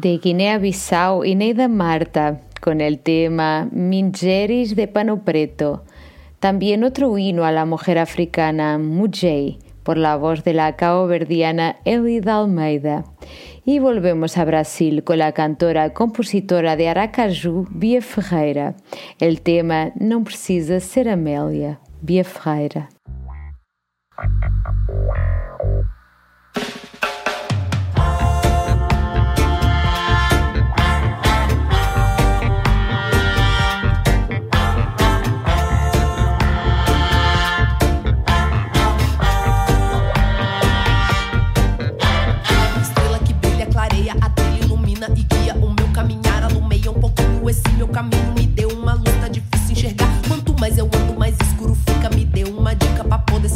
De 0.00 0.16
Guinea-Bissau 0.18 1.24
y 1.24 1.34
Neida 1.34 1.68
Marta 1.68 2.40
con 2.60 2.80
el 2.80 3.00
tema 3.00 3.68
Mingeris 3.70 4.74
de 4.74 4.88
Pano 4.88 5.24
Preto. 5.24 5.84
También 6.38 6.84
otro 6.84 7.18
himno 7.18 7.44
a 7.44 7.52
la 7.52 7.66
mujer 7.66 7.98
africana, 7.98 8.78
Mujay, 8.78 9.58
por 9.82 9.98
la 9.98 10.16
voz 10.16 10.42
de 10.42 10.54
la 10.54 10.76
caoverdiana 10.76 11.76
Elida 11.84 12.38
Almeida. 12.38 13.04
Y 13.66 13.78
volvemos 13.78 14.38
a 14.38 14.46
Brasil 14.46 15.04
con 15.04 15.18
la 15.18 15.32
cantora 15.32 15.92
compositora 15.92 16.76
de 16.76 16.88
Aracaju, 16.88 17.66
Bia 17.70 18.00
Ferreira. 18.00 18.74
El 19.18 19.42
tema 19.42 19.92
No 19.96 20.24
precisa 20.24 20.80
ser 20.80 21.10
Amélia, 21.10 21.78
Bia 22.00 22.24
Ferreira. 22.24 22.88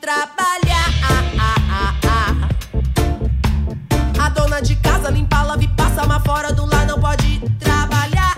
trabalhar. 0.00 0.88
A 4.20 4.28
dona 4.30 4.60
de 4.60 4.74
casa 4.76 5.10
limpa, 5.10 5.42
lava 5.42 5.62
e 5.62 5.68
passa, 5.68 6.04
mas 6.06 6.22
fora 6.22 6.52
do 6.52 6.66
lar 6.66 6.86
não 6.86 6.98
pode 7.00 7.40
trabalhar. 7.58 8.34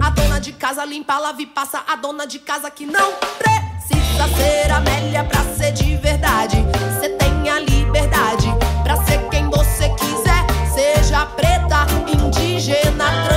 A 0.00 0.10
dona 0.10 0.40
de 0.40 0.52
casa 0.52 0.84
limpa, 0.84 1.18
lava 1.18 1.42
e 1.42 1.46
passa, 1.46 1.82
a 1.86 1.96
dona 1.96 2.26
de 2.26 2.38
casa 2.38 2.70
que 2.70 2.86
não 2.86 3.12
precisa 3.38 4.28
ser 4.36 4.70
Amélia 4.72 5.24
pra 5.24 5.42
ser 5.56 5.72
de 5.72 5.96
verdade. 5.96 6.56
Cê 7.00 7.10
tem 7.10 7.48
a 7.50 7.60
liberdade 7.60 8.48
pra 8.82 8.96
ser 9.04 9.28
quem 9.28 9.48
você 9.50 9.88
quiser, 9.90 10.46
seja 10.74 11.26
preta, 11.26 11.86
indígena, 12.06 13.26
trans, 13.26 13.35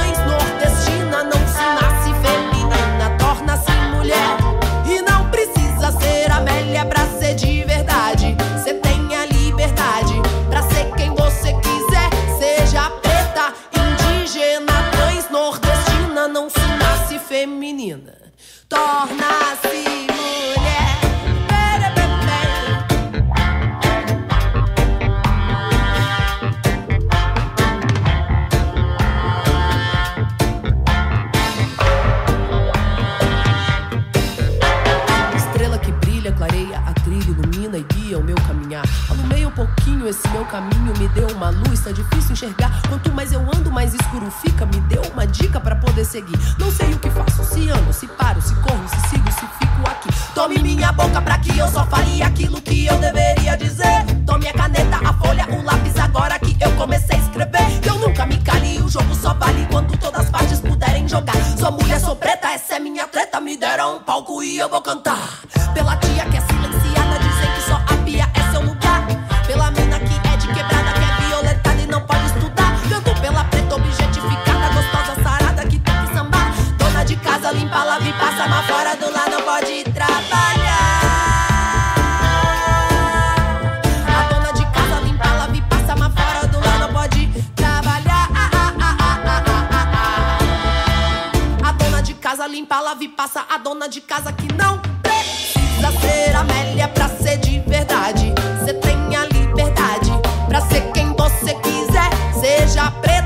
e 93.02 93.10
passa. 93.10 93.46
A 93.50 93.58
dona 93.58 93.90
de 93.90 94.00
casa 94.00 94.32
que 94.32 94.48
não 94.54 94.80
precisa 95.04 95.92
ser 96.00 96.34
Amélia 96.36 96.88
pra 96.88 97.10
ser 97.10 97.38
de 97.38 97.60
verdade. 97.60 98.34
Você 98.58 98.74
tem 98.74 99.16
a 99.16 99.26
liberdade 99.26 100.12
pra 100.48 100.62
ser 100.62 100.90
quem 100.94 101.14
você 101.14 101.54
quiser. 101.56 102.10
Seja 102.40 102.90
preta, 103.02 103.19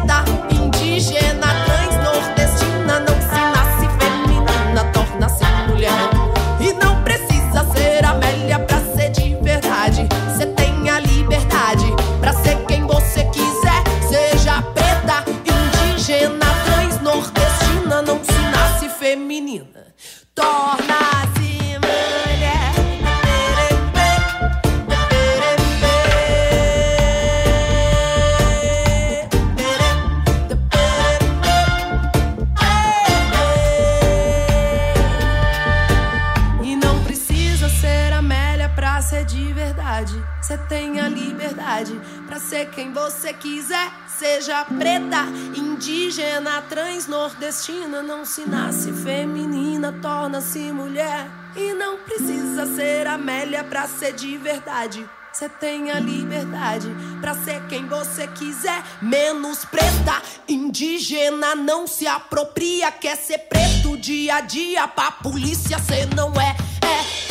nordestina. 47.34 48.02
Não 48.02 48.26
se 48.26 48.48
nasce 48.48 48.92
feminina, 48.92 49.92
torna-se 50.02 50.72
mulher. 50.72 51.30
E 51.56 51.74
não 51.74 51.98
precisa 51.98 52.66
ser 52.76 53.08
Amélia 53.08 53.64
pra 53.64 53.88
ser 53.88 54.14
de 54.14 54.38
verdade. 54.38 55.08
Você 55.32 55.50
tem 55.50 55.90
a 55.90 56.00
liberdade 56.00 56.88
pra 57.20 57.34
ser 57.34 57.66
quem 57.68 57.88
você 57.88 58.28
quiser. 58.28 58.84
Menos 59.02 59.66
preta, 59.66 60.22
indígena, 60.48 61.56
não 61.56 61.88
se 61.88 62.06
apropria. 62.06 62.92
Quer 62.92 63.18
ser 63.18 63.40
preto 63.40 63.98
dia 63.98 64.36
a 64.36 64.42
dia, 64.42 64.88
pra 64.88 65.12
polícia 65.12 65.80
cê 65.80 66.06
não 66.16 66.32
é. 66.40 66.56
É. 66.82 66.88
é, 66.88 67.23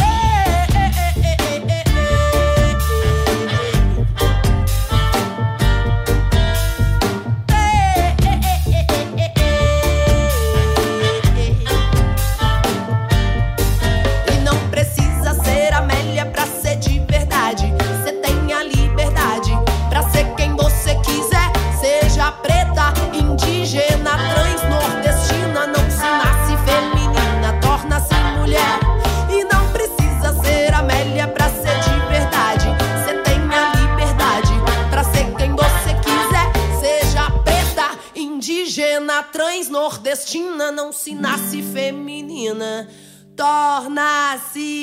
se 41.03 41.15
nasce 41.15 41.61
feminina 41.63 42.87
torna-se 43.35 44.82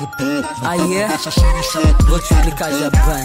no 0.00 0.06
topo. 0.06 0.42
Topo. 0.42 0.66
Ah, 0.66 0.76
é? 0.76 1.08
Vou 2.06 2.18
te 2.20 2.32
explicar 2.34 2.70
já 2.70 2.90
bem. 2.90 3.24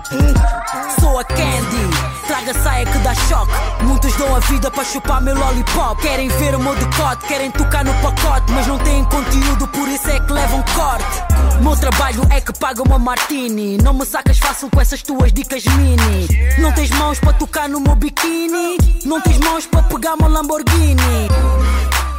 Topo. 0.00 1.00
Sou 1.00 1.18
a 1.18 1.24
Candy, 1.24 2.26
traga 2.26 2.54
saia 2.62 2.86
que 2.86 2.98
dá 2.98 3.14
choque. 3.14 3.52
Muitos 3.84 4.12
dão 4.16 4.34
a 4.34 4.40
vida 4.40 4.70
para 4.70 4.84
chupar 4.84 5.22
meu 5.22 5.38
lollipop. 5.38 6.00
Querem 6.02 6.28
ver 6.28 6.54
o 6.56 6.58
meu 6.58 6.74
decote, 6.74 7.26
querem 7.26 7.50
tocar 7.52 7.84
no 7.84 7.94
pacote, 7.94 8.50
mas 8.52 8.66
não 8.66 8.78
têm 8.78 9.04
conteúdo, 9.04 9.68
por 9.68 9.88
isso 9.88 10.10
é 10.10 10.18
que 10.18 10.32
levam 10.32 10.64
corte. 10.74 11.62
Meu 11.62 11.76
trabalho 11.76 12.22
é 12.30 12.40
que 12.40 12.52
paga 12.58 12.82
uma 12.82 12.98
martini. 12.98 13.78
Não 13.78 13.94
me 13.94 14.04
sacas 14.04 14.38
fácil 14.38 14.68
com 14.70 14.80
essas 14.80 15.02
tuas 15.02 15.32
dicas 15.32 15.64
mini. 15.64 16.26
Não 16.58 16.72
tens 16.72 16.90
mãos 16.90 17.20
para 17.20 17.32
tocar 17.34 17.68
no 17.68 17.80
meu 17.80 17.94
biquíni. 17.94 18.78
Não 19.04 19.20
tens 19.20 19.38
mãos 19.38 19.66
para 19.66 19.82
pegar 19.84 20.16
meu 20.16 20.28
Lamborghini. 20.28 21.03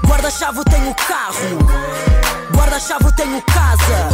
Guarda-chave 0.08 0.64
tenho 0.66 0.96
carro. 0.96 1.60
Guarda-chave 2.56 3.12
tenho 3.14 3.42
casa. 3.44 4.10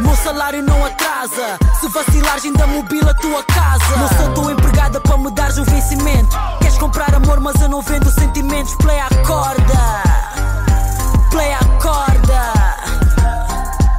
Meu 0.00 0.14
salário 0.16 0.62
não 0.62 0.84
atrasa. 0.84 1.58
Se 1.80 1.88
vacilares, 1.88 2.44
ainda 2.44 2.66
mobila 2.66 3.10
a 3.10 3.14
tua 3.14 3.42
casa. 3.44 3.96
Não 3.96 4.08
sou 4.08 4.34
tua 4.34 4.52
empregada 4.52 5.00
para 5.00 5.16
me 5.18 5.30
dares 5.30 5.58
um 5.58 5.64
vencimento. 5.64 6.36
Queres 6.60 6.78
comprar 6.78 7.14
amor, 7.14 7.40
mas 7.40 7.60
eu 7.60 7.68
não 7.68 7.82
vendo 7.82 8.10
sentimentos. 8.10 8.74
Play 8.76 9.00
a 9.00 9.08
corda. 9.26 10.02
Play 11.30 11.52
a 11.52 11.64
corda. 11.80 12.55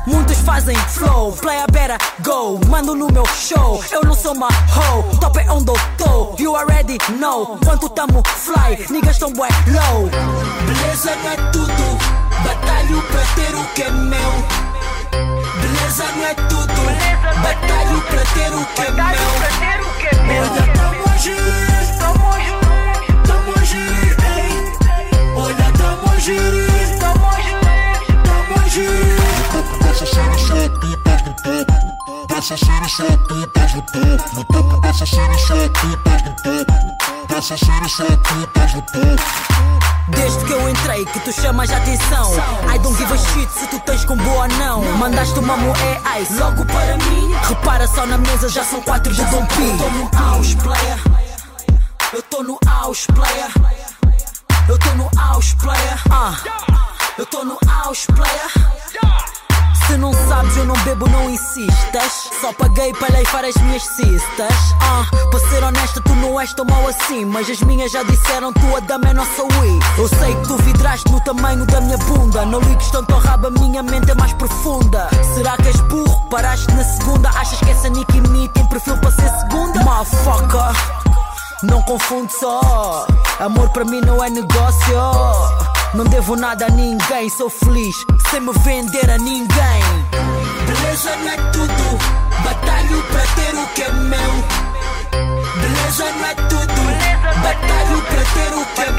Muitos 0.08 0.38
fazem 0.38 0.76
flow, 0.88 1.34
play 1.34 1.58
a 1.58 1.68
better 1.68 1.98
go. 2.22 2.58
Mando 2.68 2.96
no 2.96 3.12
meu 3.12 3.26
show, 3.26 3.84
eu 3.92 4.02
não 4.04 4.16
sou 4.16 4.34
uma 4.34 4.48
hoe. 4.48 5.18
Top 5.20 5.38
é 5.38 5.52
onde 5.52 5.70
eu 5.70 5.76
tô, 5.98 6.34
you 6.40 6.56
already 6.56 6.98
know. 7.20 7.58
Quanto 7.66 7.90
tamo 7.90 8.24
fly, 8.26 8.88
niggas 8.90 9.18
tão 9.18 9.34
bué 9.34 9.50
low. 9.68 10.10
Beleza 10.66 11.14
não 11.18 11.30
é 11.30 11.36
tudo, 11.52 11.98
batalho 12.42 13.02
pra 13.02 13.22
ter 13.36 13.54
o 13.54 13.66
que 13.76 13.84
é 13.84 13.92
meu. 13.92 14.32
Beleza 15.62 16.06
não 16.16 16.26
é 16.26 16.34
tudo, 16.36 16.82
batalho 17.44 18.02
pra 18.04 18.24
ter 18.34 18.56
o 18.56 18.66
que 18.66 18.82
é 18.84 18.92
meu. 18.92 19.08
Olha, 20.40 20.64
tamo 20.74 21.04
a 21.04 21.18
tamo 22.00 22.28
a 22.32 22.40
tamo 23.28 23.54
a 23.54 23.62
ei. 24.40 24.54
Olha, 25.36 25.68
tamo 25.78 26.08
a 26.14 26.67
topo. 30.70 30.88
Só 32.42 32.56
topo. 32.56 33.20
No 34.34 34.44
topo 34.46 34.82
só 34.94 35.06
topo. 35.06 35.38
Só 37.90 38.06
topo. 38.06 38.98
Desde 40.10 40.46
que 40.46 40.54
eu 40.54 40.70
entrei, 40.70 41.06
que 41.06 41.20
tu 41.20 41.34
chamas 41.34 41.70
a 41.72 41.78
atenção. 41.78 42.34
I 42.74 42.80
don't 42.80 42.98
give 42.98 43.14
a 43.14 43.18
shit 43.18 43.52
se 43.52 43.68
tu 43.68 43.80
tens 43.82 44.06
com 44.06 44.16
boa 44.16 44.44
ou 44.44 44.48
não. 44.58 44.82
Mandaste 44.98 45.38
uma 45.40 45.58
moé 45.58 46.02
ice 46.22 46.34
logo 46.36 46.66
para 46.66 46.98
mim. 46.98 47.34
Repara 47.48 47.88
só 47.88 48.06
na 48.06 48.18
mesa, 48.18 48.48
já 48.48 48.64
são 48.64 48.82
quatro 48.82 49.14
de 49.14 49.24
Dom. 49.26 49.42
Eu 49.42 49.78
tô 49.78 49.90
no 49.90 50.10
house, 50.14 50.56
player. 50.56 51.00
Eu 52.14 52.22
tô 52.24 52.44
no 52.44 52.58
house, 52.66 53.06
player. 53.08 53.52
Eu 54.70 54.80
tô 54.80 54.90
no 54.96 55.10
house, 55.16 55.54
player. 55.56 56.02
Ah, 56.10 56.36
eu 57.18 57.26
tô 57.26 57.44
no 57.44 57.58
house, 57.66 58.06
player. 58.06 58.87
Se 59.88 59.98
não 59.98 60.14
sabes, 60.28 60.58
eu 60.58 60.66
não 60.66 60.76
bebo, 60.84 61.08
não 61.10 61.28
publicistas. 61.38 62.30
Só 62.42 62.52
paguei 62.54 62.94
para 62.94 63.14
leifar 63.14 63.46
as 63.46 63.56
minhas 63.56 63.84
cistas. 63.84 64.76
Ah, 64.82 65.06
para 65.30 65.40
ser 65.40 65.64
honesta, 65.64 66.02
tu 66.02 66.16
não 66.16 66.40
és 66.40 66.54
tão 66.54 66.66
mal 66.66 66.88
assim. 66.88 67.26
Mas 67.26 67.50
as 67.50 67.62
minhas 67.62 67.92
já 67.92 68.04
disseram, 68.04 68.52
tua 68.54 68.82
dama 68.82 69.10
é 69.10 69.14
nossa 69.14 69.44
Wii. 69.44 69.80
Eu 69.98 70.08
sei 70.08 70.36
que 70.36 70.48
tu 70.48 70.58
vidraste 70.58 71.12
no 71.12 71.20
tamanho 71.22 71.66
da 71.66 71.82
minha 71.82 71.98
bunda. 71.98 72.46
Não 72.46 72.60
ligues 72.60 72.90
tanto 72.92 73.14
ao 73.14 73.20
rabo, 73.20 73.48
a 73.48 73.52
minha 73.52 73.84
mente 73.84 74.12
é 74.12 74.16
mais 74.16 74.34
profunda. 74.34 75.10
Será 75.36 75.56
que 75.58 75.68
és 75.68 75.80
burro? 75.82 76.30
Paraste 76.30 76.72
na 76.74 76.84
segunda. 76.84 77.30
Achas 77.30 77.60
que 77.60 77.70
essa 77.70 77.90
Nicki 77.90 78.22
Me 78.22 78.48
tem 78.50 78.66
perfil 78.68 78.98
para 78.98 79.12
ser 79.12 79.30
segunda? 79.40 79.84
Motherfucker. 79.84 81.08
Não 81.64 81.82
confunde 81.84 82.32
só. 82.34 83.08
Amor 83.40 83.70
para 83.70 83.86
mim 83.86 84.02
não 84.02 84.24
é 84.24 84.30
negócio. 84.30 85.77
Não 85.94 86.06
devo 86.06 86.36
nada 86.36 86.66
a 86.66 86.70
ninguém. 86.70 87.30
Sou 87.30 87.50
feliz 87.50 87.96
sem 88.30 88.42
me 88.42 88.52
vender 88.60 89.10
a 89.10 89.18
ninguém. 89.18 89.48
Beleza 90.66 91.16
não 91.16 91.30
é 91.30 91.38
tudo. 91.52 91.98
Batalho 92.44 93.04
para 93.04 93.28
ter 93.36 93.56
o 93.56 93.68
que 93.68 93.84
é 93.84 93.92
meu. 93.92 94.44
Beleza 95.62 96.06
não 96.12 96.26
é 96.26 96.36
tudo. 96.36 96.68
Batalho 97.42 98.02
para 98.04 98.24
ter 98.34 98.54
o 98.54 98.66
que 98.66 98.82
é 98.82 98.92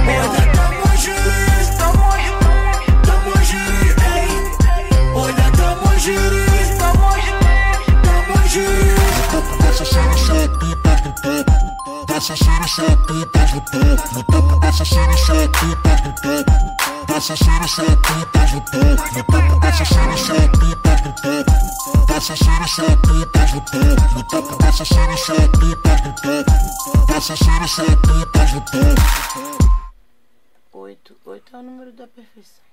meu. 0.00 0.20
Olha, 0.22 0.46
tamo 0.52 0.86
junto. 0.96 1.76
Tamo 3.06 3.34
junto. 3.44 4.02
ei. 4.14 4.30
Olha, 5.14 5.50
tamo 5.56 5.88
junto. 5.98 6.78
Tamo 8.02 8.48
junto. 8.48 8.85
Dessa 9.76 9.92
cena 9.92 10.16
só 10.16 10.48
putas 10.58 11.00
no 11.02 11.12
topo 11.20 12.06
Dessa 12.06 12.34
cena 12.34 12.66
só 12.66 12.96
putas 12.96 13.52
no 13.52 13.60
topo 13.60 14.14
No 14.14 14.24
topo 14.24 14.58
dessa 14.60 14.84
cena 14.86 15.16
só 15.18 15.34
putas 15.48 16.00
no 16.00 16.14
Dessa 17.04 17.36
cena 17.36 17.68
só 17.68 17.84
putas 17.84 18.52
no 18.52 18.60
topo 18.62 19.36
No 19.36 19.60
dessa 19.60 19.84
cena 19.84 20.16
só 20.16 20.32
putas 20.48 21.00
no 21.02 21.12
topo 21.12 22.06
Dessa 22.06 22.36
cena 22.36 22.66
só 22.66 22.96
putas 22.96 23.52
no 23.52 23.60
topo 23.60 24.14
No 24.14 24.22
topo 24.24 24.56
dessa 24.56 24.84
cena 24.86 25.16
só 25.18 25.34
putas 25.34 26.00
no 26.00 27.04
Dessa 27.04 27.36
cena 27.36 27.68
só 27.68 27.84
putas 27.84 28.52
no 28.54 28.60
topo 28.62 29.02
Oito. 30.72 31.16
Oito 31.26 31.54
é 31.54 31.58
o 31.58 31.62
número 31.62 31.92
da 31.92 32.06
perfeição. 32.06 32.64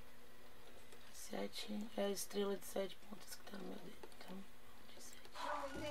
Sete 1.30 1.78
é 1.98 2.06
a 2.06 2.10
estrela 2.12 2.56
de 2.56 2.66
sete 2.66 2.96
pontas 3.10 3.36
que 3.36 3.52
tá 3.52 3.58
no 3.58 3.66
meu 3.66 3.76
dedo. 3.76 4.13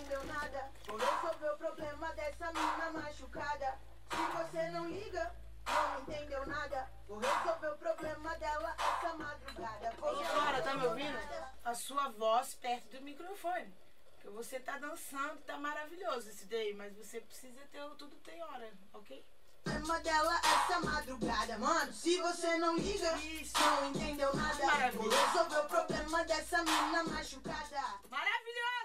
Entendeu 0.02 0.24
nada? 0.24 0.70
Vou 0.86 0.96
resolver 0.96 1.50
o 1.50 1.56
problema 1.56 2.12
dessa 2.14 2.52
mina 2.52 2.90
machucada. 2.92 3.78
Se 4.10 4.16
você 4.36 4.70
não 4.70 4.88
liga, 4.88 5.34
não 5.64 6.02
entendeu 6.02 6.46
nada. 6.46 6.90
Vou 7.06 7.18
resolver 7.18 7.68
o 7.68 7.78
problema 7.78 8.36
dela 8.36 8.76
essa 8.78 9.14
madrugada. 9.14 9.94
Ô, 10.00 10.24
Flora, 10.24 10.62
tá 10.62 10.74
me 10.74 10.86
ouvindo? 10.86 11.18
A 11.64 11.74
sua 11.74 12.08
voz 12.10 12.54
perto 12.54 12.96
do 12.96 13.02
microfone. 13.02 13.72
Porque 14.14 14.28
você 14.30 14.58
tá 14.60 14.78
dançando, 14.78 15.40
tá 15.42 15.56
maravilhoso 15.56 16.28
esse 16.28 16.46
daí, 16.46 16.74
mas 16.74 16.96
você 16.96 17.20
precisa 17.20 17.60
ter 17.70 17.82
o 17.82 17.94
tudo 17.94 18.16
tem 18.16 18.42
hora, 18.42 18.72
ok? 18.92 19.24
problema 19.62 20.00
dela 20.00 20.40
essa 20.44 20.80
madrugada. 20.80 21.58
Mano, 21.58 21.92
se 21.92 22.20
você 22.20 22.58
não 22.58 22.76
liga, 22.76 23.12
não 23.12 23.90
entendeu 23.90 24.34
nada. 24.34 24.90
Vou 24.92 25.08
resolver 25.08 25.58
o 25.60 25.68
problema 25.68 26.24
dessa 26.24 26.64
mina 26.64 27.04
machucada. 27.04 28.00
Maravilhosa! 28.10 28.81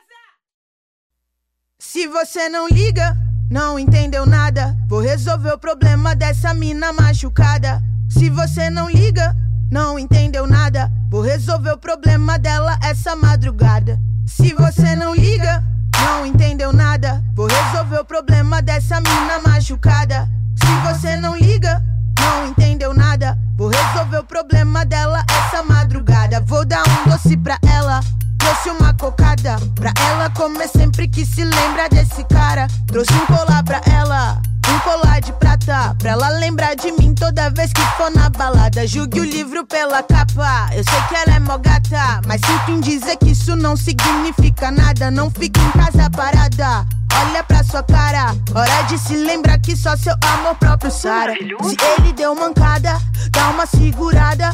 Se 1.97 2.05
você 2.05 2.47
não 2.47 2.67
liga, 2.67 3.17
não 3.49 3.79
entendeu 3.79 4.23
nada. 4.23 4.77
Vou 4.87 5.01
resolver 5.01 5.53
o 5.53 5.57
problema 5.57 6.15
dessa 6.15 6.53
mina 6.53 6.93
machucada. 6.93 7.81
Se 8.07 8.29
você 8.29 8.69
não 8.69 8.87
liga, 8.87 9.35
não 9.71 9.97
entendeu 9.97 10.45
nada. 10.45 10.91
Vou 11.09 11.21
resolver 11.21 11.71
o 11.71 11.77
problema 11.79 12.37
dela 12.37 12.77
essa 12.83 13.15
madrugada. 13.15 13.99
Se 14.27 14.53
você 14.53 14.95
não 14.95 15.15
liga, 15.15 15.63
não 15.99 16.23
entendeu 16.23 16.71
nada. 16.71 17.23
Vou 17.33 17.47
resolver 17.47 17.97
o 17.97 18.05
problema 18.05 18.61
dessa 18.61 19.01
mina 19.01 19.39
machucada. 19.43 20.29
Se 20.55 20.93
você 20.93 21.15
não 21.17 21.35
liga, 21.35 21.83
não 22.19 22.47
entendeu 22.47 22.93
nada. 22.93 23.37
Vou 23.55 23.69
resolver 23.69 24.19
o 24.19 24.23
problema 24.23 24.85
dela 24.85 25.23
essa 25.29 25.63
madrugada. 25.63 26.41
Vou 26.41 26.65
dar 26.65 26.83
um 26.87 27.09
doce 27.09 27.35
pra 27.37 27.57
ela. 27.67 27.99
Trouxe 28.37 28.69
uma 28.69 28.93
cocada 28.93 29.57
pra 29.75 29.91
ela 30.09 30.29
comer 30.29 30.67
sempre 30.67 31.07
que 31.07 31.25
se 31.25 31.43
lembra 31.43 31.89
desse 31.89 32.23
cara. 32.25 32.67
Trouxe 32.87 33.13
um 33.13 33.25
colar 33.25 33.63
pra 33.63 33.81
ela. 33.85 34.41
Um 34.69 34.79
colar 34.79 35.21
de 35.21 35.31
prata, 35.33 35.95
pra 35.97 36.11
ela 36.11 36.29
lembrar 36.29 36.75
de 36.75 36.91
mim 36.91 37.13
toda 37.13 37.49
vez 37.49 37.71
que 37.71 37.81
for 37.97 38.11
na 38.11 38.29
balada. 38.29 38.85
Julgue 38.85 39.21
o 39.21 39.25
livro 39.25 39.65
pela 39.65 40.03
capa. 40.03 40.69
Eu 40.73 40.83
sei 40.83 41.01
que 41.07 41.15
ela 41.15 41.37
é 41.37 41.39
mó 41.39 41.57
gata, 41.57 42.21
mas 42.25 42.41
sinto 42.41 42.71
em 42.71 42.79
dizer 42.79 43.17
que 43.17 43.31
isso 43.31 43.55
não 43.55 43.75
significa 43.75 44.69
nada. 44.71 45.09
Não 45.09 45.29
fique 45.31 45.59
em 45.59 45.71
casa 45.71 46.09
parada. 46.09 46.85
Olha 47.19 47.43
pra 47.43 47.63
sua 47.63 47.81
cara, 47.81 48.35
hora 48.53 48.81
de 48.83 48.99
se 48.99 49.15
lembrar 49.15 49.57
que 49.59 49.75
só 49.75 49.95
seu 49.97 50.13
amor 50.21 50.55
próprio 50.55 50.91
sara. 50.91 51.33
Se 51.33 51.77
ele 51.97 52.13
deu 52.13 52.35
mancada, 52.35 52.99
dá 53.31 53.49
uma 53.49 53.65
segurada. 53.65 54.53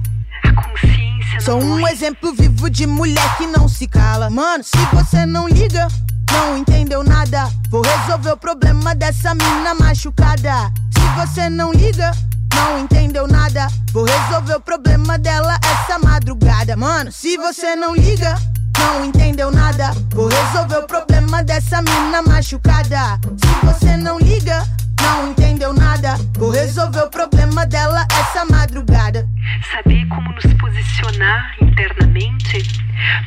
Sou 1.39 1.61
um 1.61 1.87
exemplo 1.87 2.33
vivo 2.33 2.69
de 2.69 2.85
mulher 2.85 3.37
que 3.37 3.47
não 3.47 3.67
se 3.67 3.87
cala. 3.87 4.29
Mano, 4.29 4.63
se 4.63 4.77
você 4.93 5.25
não 5.25 5.47
liga, 5.47 5.87
não 6.31 6.57
entendeu 6.57 7.03
nada. 7.03 7.49
Vou 7.69 7.81
resolver 7.81 8.31
o 8.31 8.37
problema 8.37 8.93
dessa 8.93 9.33
mina 9.33 9.73
machucada. 9.73 10.71
Se 10.93 11.19
você 11.19 11.49
não 11.49 11.71
liga, 11.71 12.11
não 12.53 12.79
entendeu 12.79 13.27
nada. 13.27 13.67
Vou 13.91 14.05
resolver 14.05 14.55
o 14.55 14.61
problema 14.61 15.17
dela 15.17 15.57
essa 15.63 15.97
madrugada. 15.97 16.75
Mano, 16.77 17.11
se 17.11 17.37
você 17.37 17.75
não 17.75 17.95
liga, 17.95 18.37
não 18.77 19.05
entendeu 19.05 19.51
nada. 19.51 19.91
Vou 20.13 20.27
resolver 20.27 20.77
o 20.77 20.87
problema 20.87 21.43
dessa 21.43 21.81
mina 21.81 22.21
machucada. 22.21 23.19
Se 23.37 23.65
você 23.65 23.97
não 23.97 24.19
liga, 24.19 24.63
não 25.01 25.31
entendeu 25.31 25.73
nada. 25.73 26.15
Vou 26.37 26.51
resolver 26.51 27.01
o 27.01 27.09
problema 27.09 27.65
dela 27.65 28.05
essa 28.19 28.45
madrugada. 28.45 29.27
Saber 29.71 30.07
como 30.07 30.31
nos 30.33 30.53
posicionar 30.53 31.55
internamente 31.61 32.63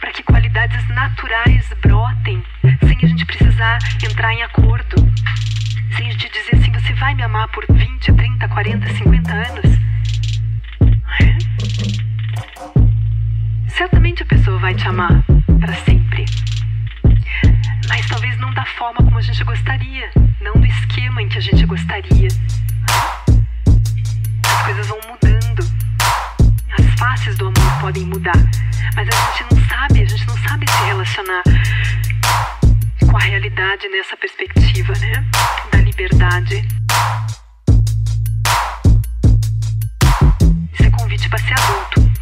para 0.00 0.12
que 0.12 0.22
qualidades 0.22 0.86
naturais 0.88 1.66
brotem 1.82 2.42
sem 2.86 2.98
a 3.02 3.06
gente 3.06 3.26
precisar 3.26 3.78
entrar 4.02 4.32
em 4.32 4.42
acordo. 4.42 4.96
Sem 5.96 6.08
a 6.08 6.12
gente 6.12 6.30
dizer 6.30 6.56
assim, 6.56 6.72
você 6.72 6.92
vai 6.94 7.14
me 7.14 7.22
amar 7.22 7.48
por 7.48 7.64
20, 7.68 8.12
30, 8.12 8.48
40, 8.48 8.94
50 8.94 9.32
anos? 9.32 9.78
É? 11.20 11.36
Certamente 13.68 14.22
a 14.22 14.26
pessoa 14.26 14.58
vai 14.58 14.74
te 14.74 14.86
amar 14.86 15.24
para 15.60 15.74
sempre. 15.84 16.24
Mas 17.88 18.06
talvez 18.08 18.38
não 18.38 18.52
da 18.54 18.64
forma 18.64 18.98
como 18.98 19.18
a 19.18 19.22
gente 19.22 19.42
gostaria, 19.44 20.10
não 20.40 20.54
no 20.54 20.66
esquema 20.66 21.22
em 21.22 21.28
que 21.28 21.38
a 21.38 21.40
gente 21.40 21.64
gostaria. 21.66 22.28
As 24.46 24.62
coisas 24.64 24.86
vão 24.86 24.98
mudando. 25.08 25.62
As 26.78 26.98
faces 26.98 27.36
do 27.36 27.46
amor 27.46 27.80
podem 27.80 28.04
mudar, 28.06 28.36
mas 28.94 29.08
a 29.08 29.12
gente 29.12 29.54
não 29.54 29.68
sabe, 29.68 30.02
a 30.02 30.08
gente 30.08 30.26
não 30.26 30.36
sabe 30.38 30.66
se 30.70 30.84
relacionar 30.84 31.42
com 33.10 33.16
a 33.16 33.20
realidade 33.20 33.88
nessa 33.88 34.16
perspectiva, 34.16 34.92
né? 34.98 35.24
Da 35.70 35.78
liberdade. 35.78 36.66
Isso 40.72 40.82
é 40.82 40.90
convite 40.90 41.28
para 41.28 41.38
ser 41.38 41.54
adulto. 41.54 42.12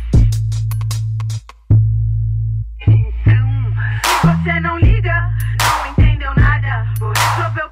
Se 3.24 4.26
você 4.26 4.60
não 4.60 4.78
liga, 4.78 5.22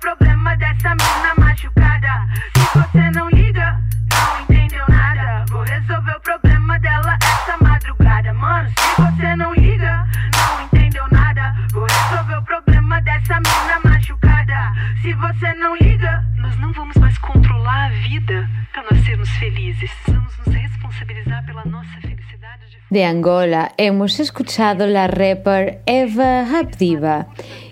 problema 0.00 0.56
dessa 0.56 0.90
mina 0.90 1.34
machucada. 1.36 2.26
Se 2.56 2.78
você 2.78 3.10
não 3.10 3.28
liga, 3.28 3.78
não 4.10 4.40
entendeu 4.42 4.84
nada. 4.88 5.44
Vou 5.50 5.62
resolver 5.62 6.16
o 6.16 6.20
problema 6.20 6.78
dela 6.80 7.18
essa 7.22 7.56
madrugada. 7.62 8.32
Mano, 8.32 8.68
se 8.70 9.02
você 9.02 9.36
não 9.36 9.54
liga, 9.54 10.06
não 10.34 10.64
entendeu 10.64 11.04
nada. 11.12 11.54
Vou 11.72 11.86
resolver 11.86 12.36
o 12.36 12.42
problema 12.42 13.00
dessa 13.02 13.34
mina 13.34 13.80
machucada. 13.84 14.72
Se 15.02 15.12
você 15.12 15.54
não 15.54 15.76
liga, 15.76 16.24
Nós 16.38 16.58
não 16.58 16.72
vamos 16.72 16.96
mais 16.96 17.18
controlar 17.18 17.86
a 17.86 17.88
vida 18.08 18.48
para 18.72 18.82
nós 18.90 19.04
sermos 19.04 19.28
felizes. 19.30 19.90
Vamos 20.08 20.36
nos 20.38 20.54
responsabilizar 20.54 21.44
pela 21.44 21.64
nossa 21.66 22.00
felicidade 22.00 22.70
de 22.70 22.78
De 22.90 23.04
Angola 23.04 23.70
hemos 23.76 24.18
escuchado 24.18 24.86
la 24.86 25.06
rapper 25.06 25.80
Eva 25.86 26.44
Rapdiva 26.50 27.26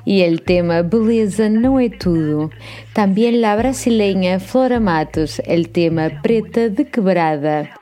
y 0.09 0.22
el 0.22 0.40
tema 0.40 0.80
Beleza 0.80 1.50
no 1.50 1.78
é 1.78 1.90
tudo. 1.90 2.50
También 2.94 3.42
la 3.42 3.54
brasileña 3.56 4.40
Flora 4.40 4.80
Matos, 4.80 5.38
el 5.44 5.68
tema 5.68 6.22
Preta 6.22 6.70
de 6.70 6.86
Quebrada. 6.86 7.78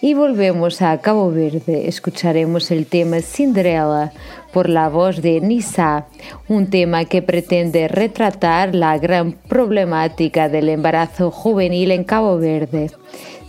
Y 0.00 0.14
volvemos 0.14 0.80
a 0.80 0.98
Cabo 1.02 1.30
Verde. 1.30 1.88
Escucharemos 1.88 2.70
el 2.70 2.86
tema 2.86 3.20
Cinderella 3.20 4.12
por 4.50 4.70
la 4.70 4.88
voz 4.88 5.20
de 5.20 5.42
Nisa, 5.42 6.06
un 6.48 6.70
tema 6.70 7.04
que 7.04 7.20
pretende 7.20 7.88
retratar 7.88 8.74
la 8.74 8.96
gran 8.96 9.32
problemática 9.32 10.48
del 10.48 10.70
embarazo 10.70 11.30
juvenil 11.30 11.90
en 11.90 12.04
Cabo 12.04 12.38
Verde. 12.38 12.92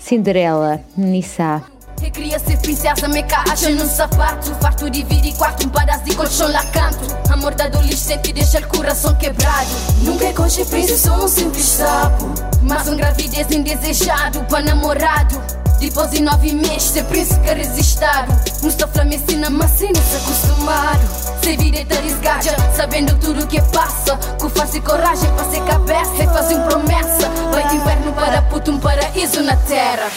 Cinderella, 0.07 0.79
Nisa. 0.95 1.61
Eu 2.01 2.09
queria 2.11 2.39
ser 2.39 2.57
princesa, 2.59 3.09
me 3.09 3.23
caixa 3.23 3.69
num 3.71 3.85
sapato. 3.85 4.55
Farto 4.61 4.89
de 4.89 4.99
e 5.01 5.33
quarto, 5.33 5.67
um 5.67 5.69
pedaço 5.69 6.05
de 6.05 6.15
colchão 6.15 6.49
lá 6.49 6.63
canto. 6.67 7.13
Amor 7.29 7.53
da 7.53 7.65
adolescente 7.65 8.31
deixa 8.31 8.59
o 8.59 8.67
coração 8.69 9.13
quebrado. 9.15 9.67
Nunca 10.03 10.27
é 10.27 10.31
coxa 10.31 10.63
príncipe, 10.63 10.97
sou 10.97 11.25
um 11.25 11.27
simples 11.27 11.65
sapo. 11.65 12.25
Mas 12.61 12.87
um 12.87 12.95
gravidez 12.95 13.51
indesejado 13.51 14.45
para 14.45 14.63
namorado. 14.63 15.41
Depois 15.77 16.09
de 16.11 16.21
nove 16.21 16.53
meses, 16.53 16.83
ser 16.83 17.03
príncipe 17.03 17.53
resistado. 17.53 18.31
Mustafa 18.63 19.03
me 19.03 19.17
ensina, 19.17 19.49
mas 19.49 19.71
se 19.71 19.87
acostumado 19.87 21.26
Ser 21.47 21.55
vida 21.55 21.95
resgate, 22.01 22.49
sabendo 22.75 23.17
tudo 23.19 23.45
o 23.45 23.47
que 23.47 23.61
passa. 23.71 24.17
Com 24.37 24.49
face 24.49 24.79
e 24.79 24.81
coragem 24.81 25.33
para 25.33 25.49
ser 25.49 25.61
cabeça 25.61 26.23
E 26.23 26.27
fazer 26.27 26.55
uma 26.55 26.67
promessa. 26.67 27.29
Vai 27.53 27.65
de 27.69 27.77
inverno 27.77 28.11
para 28.11 28.41
puto, 28.41 28.71
um 28.71 28.77
paraíso 28.77 29.41
na 29.41 29.55
terra. 29.55 30.11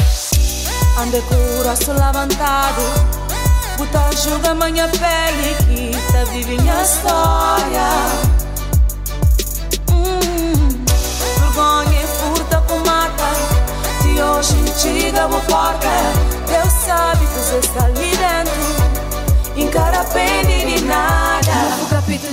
Ande 0.99 1.21
com 1.23 1.37
o 1.37 1.63
rosto 1.63 1.93
levantado 1.93 2.83
Buta 3.79 4.11
julga 4.17 4.55
minha 4.55 4.89
pele 4.89 5.55
Que 5.69 6.13
tá 6.13 6.25
vive 6.33 6.61
minha 6.61 6.83
história. 6.83 7.89
Hum, 9.93 10.85
Vergonha 11.39 12.03
e 12.03 12.07
furta 12.09 12.61
com 12.67 12.79
mata 12.79 13.31
De 14.03 14.21
hoje 14.21 14.65
tira 14.81 15.27
o 15.29 15.41
porta 15.43 15.89
Deus 16.49 16.73
sabe 16.85 17.25
que 17.25 17.39
você 17.39 17.59
está 17.59 17.85
ali 17.85 18.17
dentro 18.17 18.91
Encara 19.57 20.05
pena 20.05 20.51
de 20.67 20.85
nada 20.85 21.20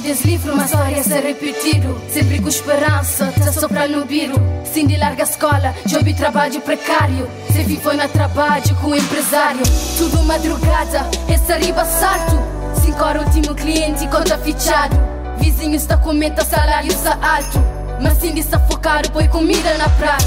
capítulo 0.08 0.14
desse 0.14 0.28
livro, 0.28 0.54
uma 0.54 0.66
história 0.66 1.00
a 1.00 1.04
ser 1.04 1.24
repetido. 1.24 2.02
Sempre 2.10 2.40
com 2.42 2.48
esperança, 2.48 3.34
tá 3.38 3.52
sopra 3.52 3.88
no 3.88 4.06
biro 4.06 4.36
Sim 4.64 4.88
de 4.88 4.98
larga 4.98 5.24
escola, 5.24 5.76
job 5.86 6.10
e 6.10 6.14
trabalho 6.14 6.62
precário. 6.62 7.30
Se 7.52 7.76
foi 7.78 7.96
na 7.96 8.08
trabalho 8.08 8.76
com 8.76 8.96
empresário. 8.96 9.62
Tudo 9.98 10.24
madrugada, 10.24 11.10
esse 11.30 11.52
arriba 11.52 11.84
salto 11.86 12.38
Cinco 12.84 13.04
horas 13.04 13.26
último 13.26 13.56
cliente, 13.56 14.08
conta 14.08 14.38
fichado. 14.38 14.96
Vizinho 15.40 15.76
está 15.76 15.98
com 15.98 16.14
meta, 16.14 16.44
salário 16.46 16.92
está 16.92 17.14
alto. 17.14 17.60
Mas 18.02 18.20
sim 18.20 18.34
de 18.34 18.44
sufocar, 18.44 19.10
põe 19.12 19.28
comida 19.28 19.78
na 19.78 19.90
prato. 19.90 20.26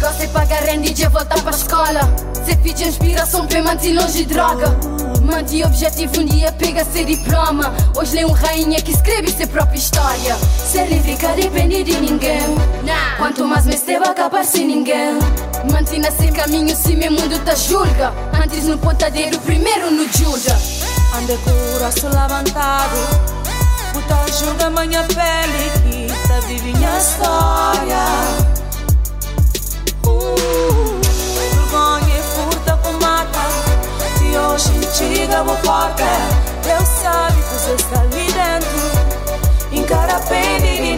Gosta 0.00 0.26
de 0.26 0.32
pagar 0.32 0.62
renda 0.62 0.86
e 0.86 1.08
voltar 1.08 1.40
pra 1.40 1.50
escola. 1.50 2.00
Se 2.44 2.54
pede 2.56 2.86
inspiração 2.86 3.46
pra 3.46 3.62
manter 3.62 3.94
longe 3.94 4.24
de 4.24 4.26
droga 4.26 4.76
Mante 5.26 5.64
objetivo 5.64 6.20
um 6.20 6.24
dia 6.24 6.52
pega 6.52 6.84
ser 6.84 7.04
diploma. 7.04 7.74
Hoje 7.96 8.14
lê 8.14 8.24
um 8.24 8.30
rainha 8.30 8.80
que 8.80 8.92
escreve 8.92 9.28
sua 9.28 9.46
própria 9.48 9.76
história. 9.76 10.36
Ser 10.36 10.86
livre 10.86 11.16
que 11.16 11.26
depende 11.26 11.82
de 11.82 12.00
ninguém. 12.00 12.40
Quanto 13.18 13.44
mais 13.44 13.66
me 13.66 13.74
esteve 13.74 14.06
acabar 14.06 14.44
sem 14.44 14.68
ninguém. 14.68 15.18
Mantina 15.70 16.12
seu 16.12 16.32
caminho 16.32 16.76
se 16.76 16.94
meu 16.94 17.10
mundo 17.10 17.44
te 17.44 17.56
julga. 17.56 18.14
Antes 18.40 18.66
no 18.66 18.78
pontadeiro, 18.78 19.36
primeiro 19.40 19.90
no 19.90 20.06
julga 20.12 20.56
Ande 21.16 21.36
com 21.38 21.50
o 21.50 21.78
rosto 21.82 22.06
levantado. 22.06 23.36
Buta 23.92 24.32
julga 24.32 24.70
minha 24.70 25.02
pele 25.02 26.08
Que 26.08 26.28
tá 26.28 26.38
vive 26.46 26.72
minha 26.72 26.98
história 26.98 28.55
Hoje 34.56 34.72
tira 34.94 35.42
o 35.42 35.54
porta. 35.58 36.02
Deus 36.62 36.88
sabe 37.02 37.42
que 37.42 37.54
você 37.54 37.74
está 37.74 38.00
ali 38.00 38.32
dentro. 38.32 38.80
Encara 39.70 40.18
pena 40.20 40.66
de 40.66 40.96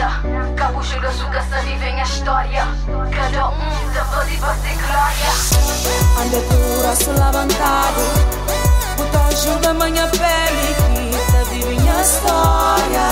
de 0.00 0.28
nada 0.28 0.54
Cabo 0.56 0.82
julga 0.82 1.10
suga 1.12 1.42
se 1.42 1.66
vivem 1.66 2.00
a 2.00 2.04
história. 2.04 2.66
Cada 3.10 3.48
um 3.48 3.92
da 3.92 4.04
pode 4.04 4.36
fazer 4.38 4.76
glória. 4.76 5.30
Ande 6.20 6.36
o 6.36 6.86
rosto 6.86 7.10
levantado 7.10 8.02
Buta 8.96 9.20
ajuda 9.28 9.74
minha 9.74 10.06
pele 10.08 10.74
Que 10.74 11.32
tá 11.32 11.42
vive 11.50 11.66
minha 11.66 12.00
história. 12.00 13.08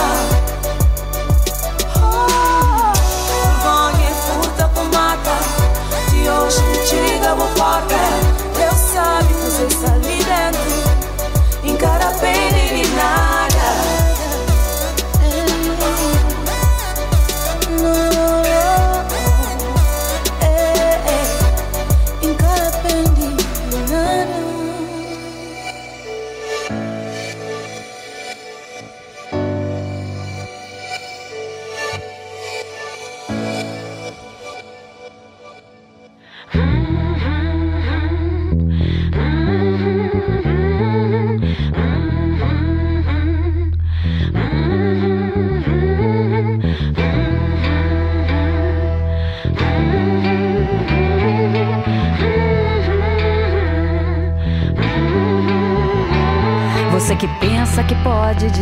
Oh, 1.96 2.92
Vergonha 3.28 4.10
e 4.10 4.14
furta 4.14 4.70
com 4.74 4.84
mata. 4.84 5.36
De 6.10 6.28
hoje 6.28 6.62
tira 6.86 7.34
o 7.34 7.48
porta 7.54 7.96
Deus 8.56 8.76
sabe 8.92 9.28
que 9.28 9.50
você 9.50 9.97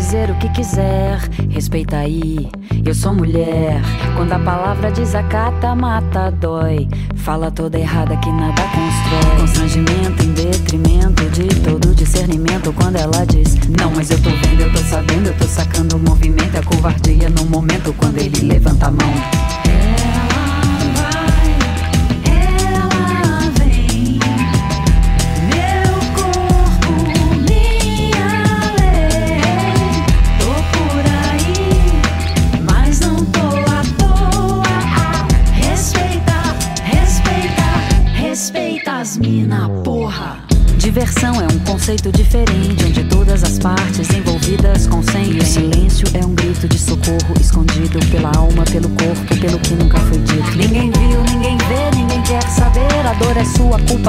dizer 0.06 0.30
o 0.30 0.36
que 0.36 0.48
quiser, 0.50 1.18
respeita 1.50 1.96
aí. 1.96 2.48
Eu 2.84 2.94
sou 2.94 3.12
mulher. 3.12 3.82
Quando 4.16 4.32
a 4.34 4.38
palavra 4.38 4.88
desacata, 4.88 5.74
mata, 5.74 6.30
dói. 6.30 6.88
Fala 7.16 7.50
toda 7.50 7.76
errada 7.76 8.16
que 8.18 8.30
nada 8.30 8.62
constrói. 8.62 9.40
Constrangimento 9.40 10.22
em 10.22 10.32
detrimento 10.32 11.28
de 11.30 11.48
todo 11.60 11.92
discernimento. 11.92 12.72
Quando 12.74 12.94
ela 12.94 13.26
diz, 13.26 13.56
não, 13.68 13.90
mas 13.96 14.08
eu 14.12 14.22
tô 14.22 14.30
vendo, 14.30 14.60
eu 14.60 14.72
tô 14.72 14.78
sabendo, 14.78 15.26
eu 15.26 15.36
tô 15.38 15.44
sacando 15.44 15.96
o 15.96 15.98
movimento. 15.98 16.56
É 16.56 16.62
covardia 16.62 17.28
no 17.28 17.44
momento 17.46 17.92
quando 17.94 18.18
ele 18.18 18.46
levanta 18.46 18.86
a 18.86 18.90
mão. 18.92 19.35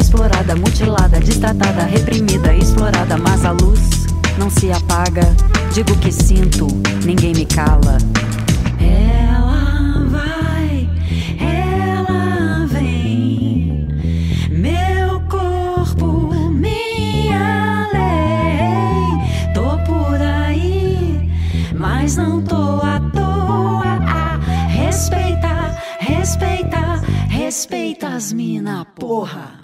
explorada, 0.00 0.56
mutilada, 0.56 1.20
destratada, 1.20 1.84
reprimida, 1.84 2.54
explorada, 2.54 3.16
mas 3.18 3.44
a 3.44 3.52
luz 3.52 4.06
não 4.38 4.48
se 4.50 4.72
apaga. 4.72 5.22
Digo 5.72 5.96
que 5.98 6.10
sinto, 6.10 6.66
ninguém 7.04 7.32
me 7.34 7.44
cala. 7.44 7.98
Ela 8.80 10.06
vai, 10.08 10.88
ela 11.38 12.66
vem. 12.66 13.86
Meu 14.50 15.20
corpo, 15.28 16.34
minha 16.50 17.88
lei. 17.92 19.52
Tô 19.54 19.78
por 19.84 20.20
aí, 20.20 21.30
mas 21.74 22.16
não 22.16 22.42
tô 22.42 22.80
à 22.82 22.98
toa. 23.12 24.00
Respeita, 24.68 25.76
respeita, 26.00 27.02
respeita 27.28 28.08
as 28.08 28.32
mina, 28.32 28.84
porra. 28.98 29.59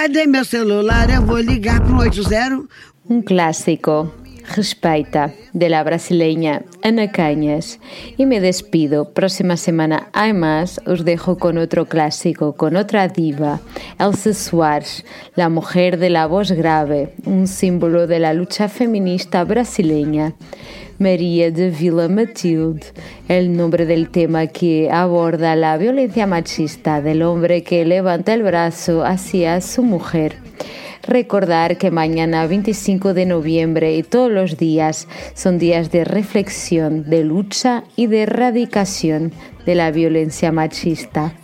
Cadê 0.00 0.26
meu 0.26 0.46
celular? 0.46 1.10
Eu 1.10 1.20
vou 1.26 1.36
ligar 1.36 1.78
pro 1.82 1.98
80. 1.98 2.64
Un 3.10 3.20
clásico, 3.20 4.10
Respeita, 4.44 5.30
de 5.52 5.68
la 5.68 5.84
brasileña 5.84 6.64
Ana 6.82 7.10
Cañas. 7.12 7.78
Y 8.16 8.26
me 8.26 8.40
despido. 8.40 9.12
Próxima 9.12 9.56
semana 9.56 10.08
hay 10.12 10.32
más. 10.32 10.80
Os 10.86 11.04
dejo 11.04 11.38
con 11.38 11.58
otro 11.58 11.86
clásico, 11.86 12.54
con 12.54 12.76
otra 12.76 13.08
diva, 13.08 13.60
Elsa 13.98 14.32
Soares, 14.34 15.04
la 15.34 15.48
mujer 15.48 15.98
de 15.98 16.10
la 16.10 16.26
voz 16.26 16.52
grave, 16.52 17.14
un 17.26 17.46
símbolo 17.46 18.06
de 18.06 18.18
la 18.18 18.32
lucha 18.32 18.68
feminista 18.68 19.44
brasileña. 19.44 20.34
María 20.98 21.50
de 21.50 21.70
Vila 21.70 22.08
Matilde, 22.08 22.82
el 23.26 23.56
nombre 23.56 23.86
del 23.86 24.10
tema 24.10 24.46
que 24.48 24.90
aborda 24.90 25.56
la 25.56 25.78
violencia 25.78 26.26
machista 26.26 27.00
del 27.00 27.22
hombre 27.22 27.62
que 27.62 27.86
levanta 27.86 28.34
el 28.34 28.42
brazo 28.42 29.02
hacia 29.02 29.62
su 29.62 29.82
mujer. 29.82 30.49
Recordar 31.02 31.78
que 31.78 31.90
mañana 31.90 32.46
25 32.46 33.14
de 33.14 33.26
noviembre 33.26 33.96
y 33.96 34.02
todos 34.02 34.30
los 34.30 34.56
días 34.56 35.08
son 35.34 35.58
días 35.58 35.90
de 35.90 36.04
reflexión, 36.04 37.08
de 37.08 37.24
lucha 37.24 37.84
y 37.96 38.06
de 38.06 38.22
erradicación 38.22 39.32
de 39.66 39.74
la 39.74 39.90
violencia 39.90 40.52
machista. 40.52 41.34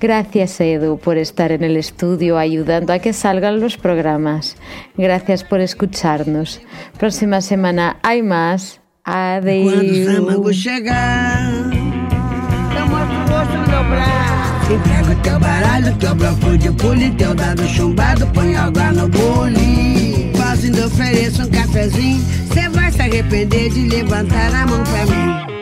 Gracias 0.00 0.60
Edu 0.60 0.98
por 0.98 1.16
estar 1.16 1.52
en 1.52 1.62
el 1.62 1.76
estudio 1.76 2.36
ayudando 2.36 2.92
a 2.92 2.98
que 2.98 3.12
salgan 3.12 3.60
los 3.60 3.76
programas. 3.76 4.56
Gracias 4.96 5.44
por 5.44 5.60
escucharnos. 5.60 6.60
Próxima 6.98 7.40
semana 7.40 7.98
hay 8.02 8.22
más. 8.22 8.80
Braço. 13.92 14.41
Entrega 14.72 15.12
o 15.12 15.14
teu 15.16 15.38
baralho, 15.38 15.94
teu 15.96 16.14
bloco 16.14 16.56
de 16.56 16.70
pule, 16.72 17.10
teu 17.10 17.34
dado 17.34 17.62
chumbado, 17.68 18.26
põe 18.28 18.56
água 18.56 18.90
no 18.92 19.06
bule. 19.06 20.32
Posso 20.32 20.64
ainda 20.64 20.86
ofereço 20.86 21.42
um 21.42 21.50
cafezinho, 21.50 22.24
cê 22.54 22.70
vai 22.70 22.90
se 22.90 23.02
arrepender 23.02 23.68
de 23.68 23.88
levantar 23.88 24.54
a 24.54 24.66
mão 24.66 24.82
pra 24.82 25.04
mim. 25.06 25.61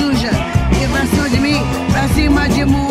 cima 2.13 2.47
de 2.47 2.65
moaja, 2.65 2.90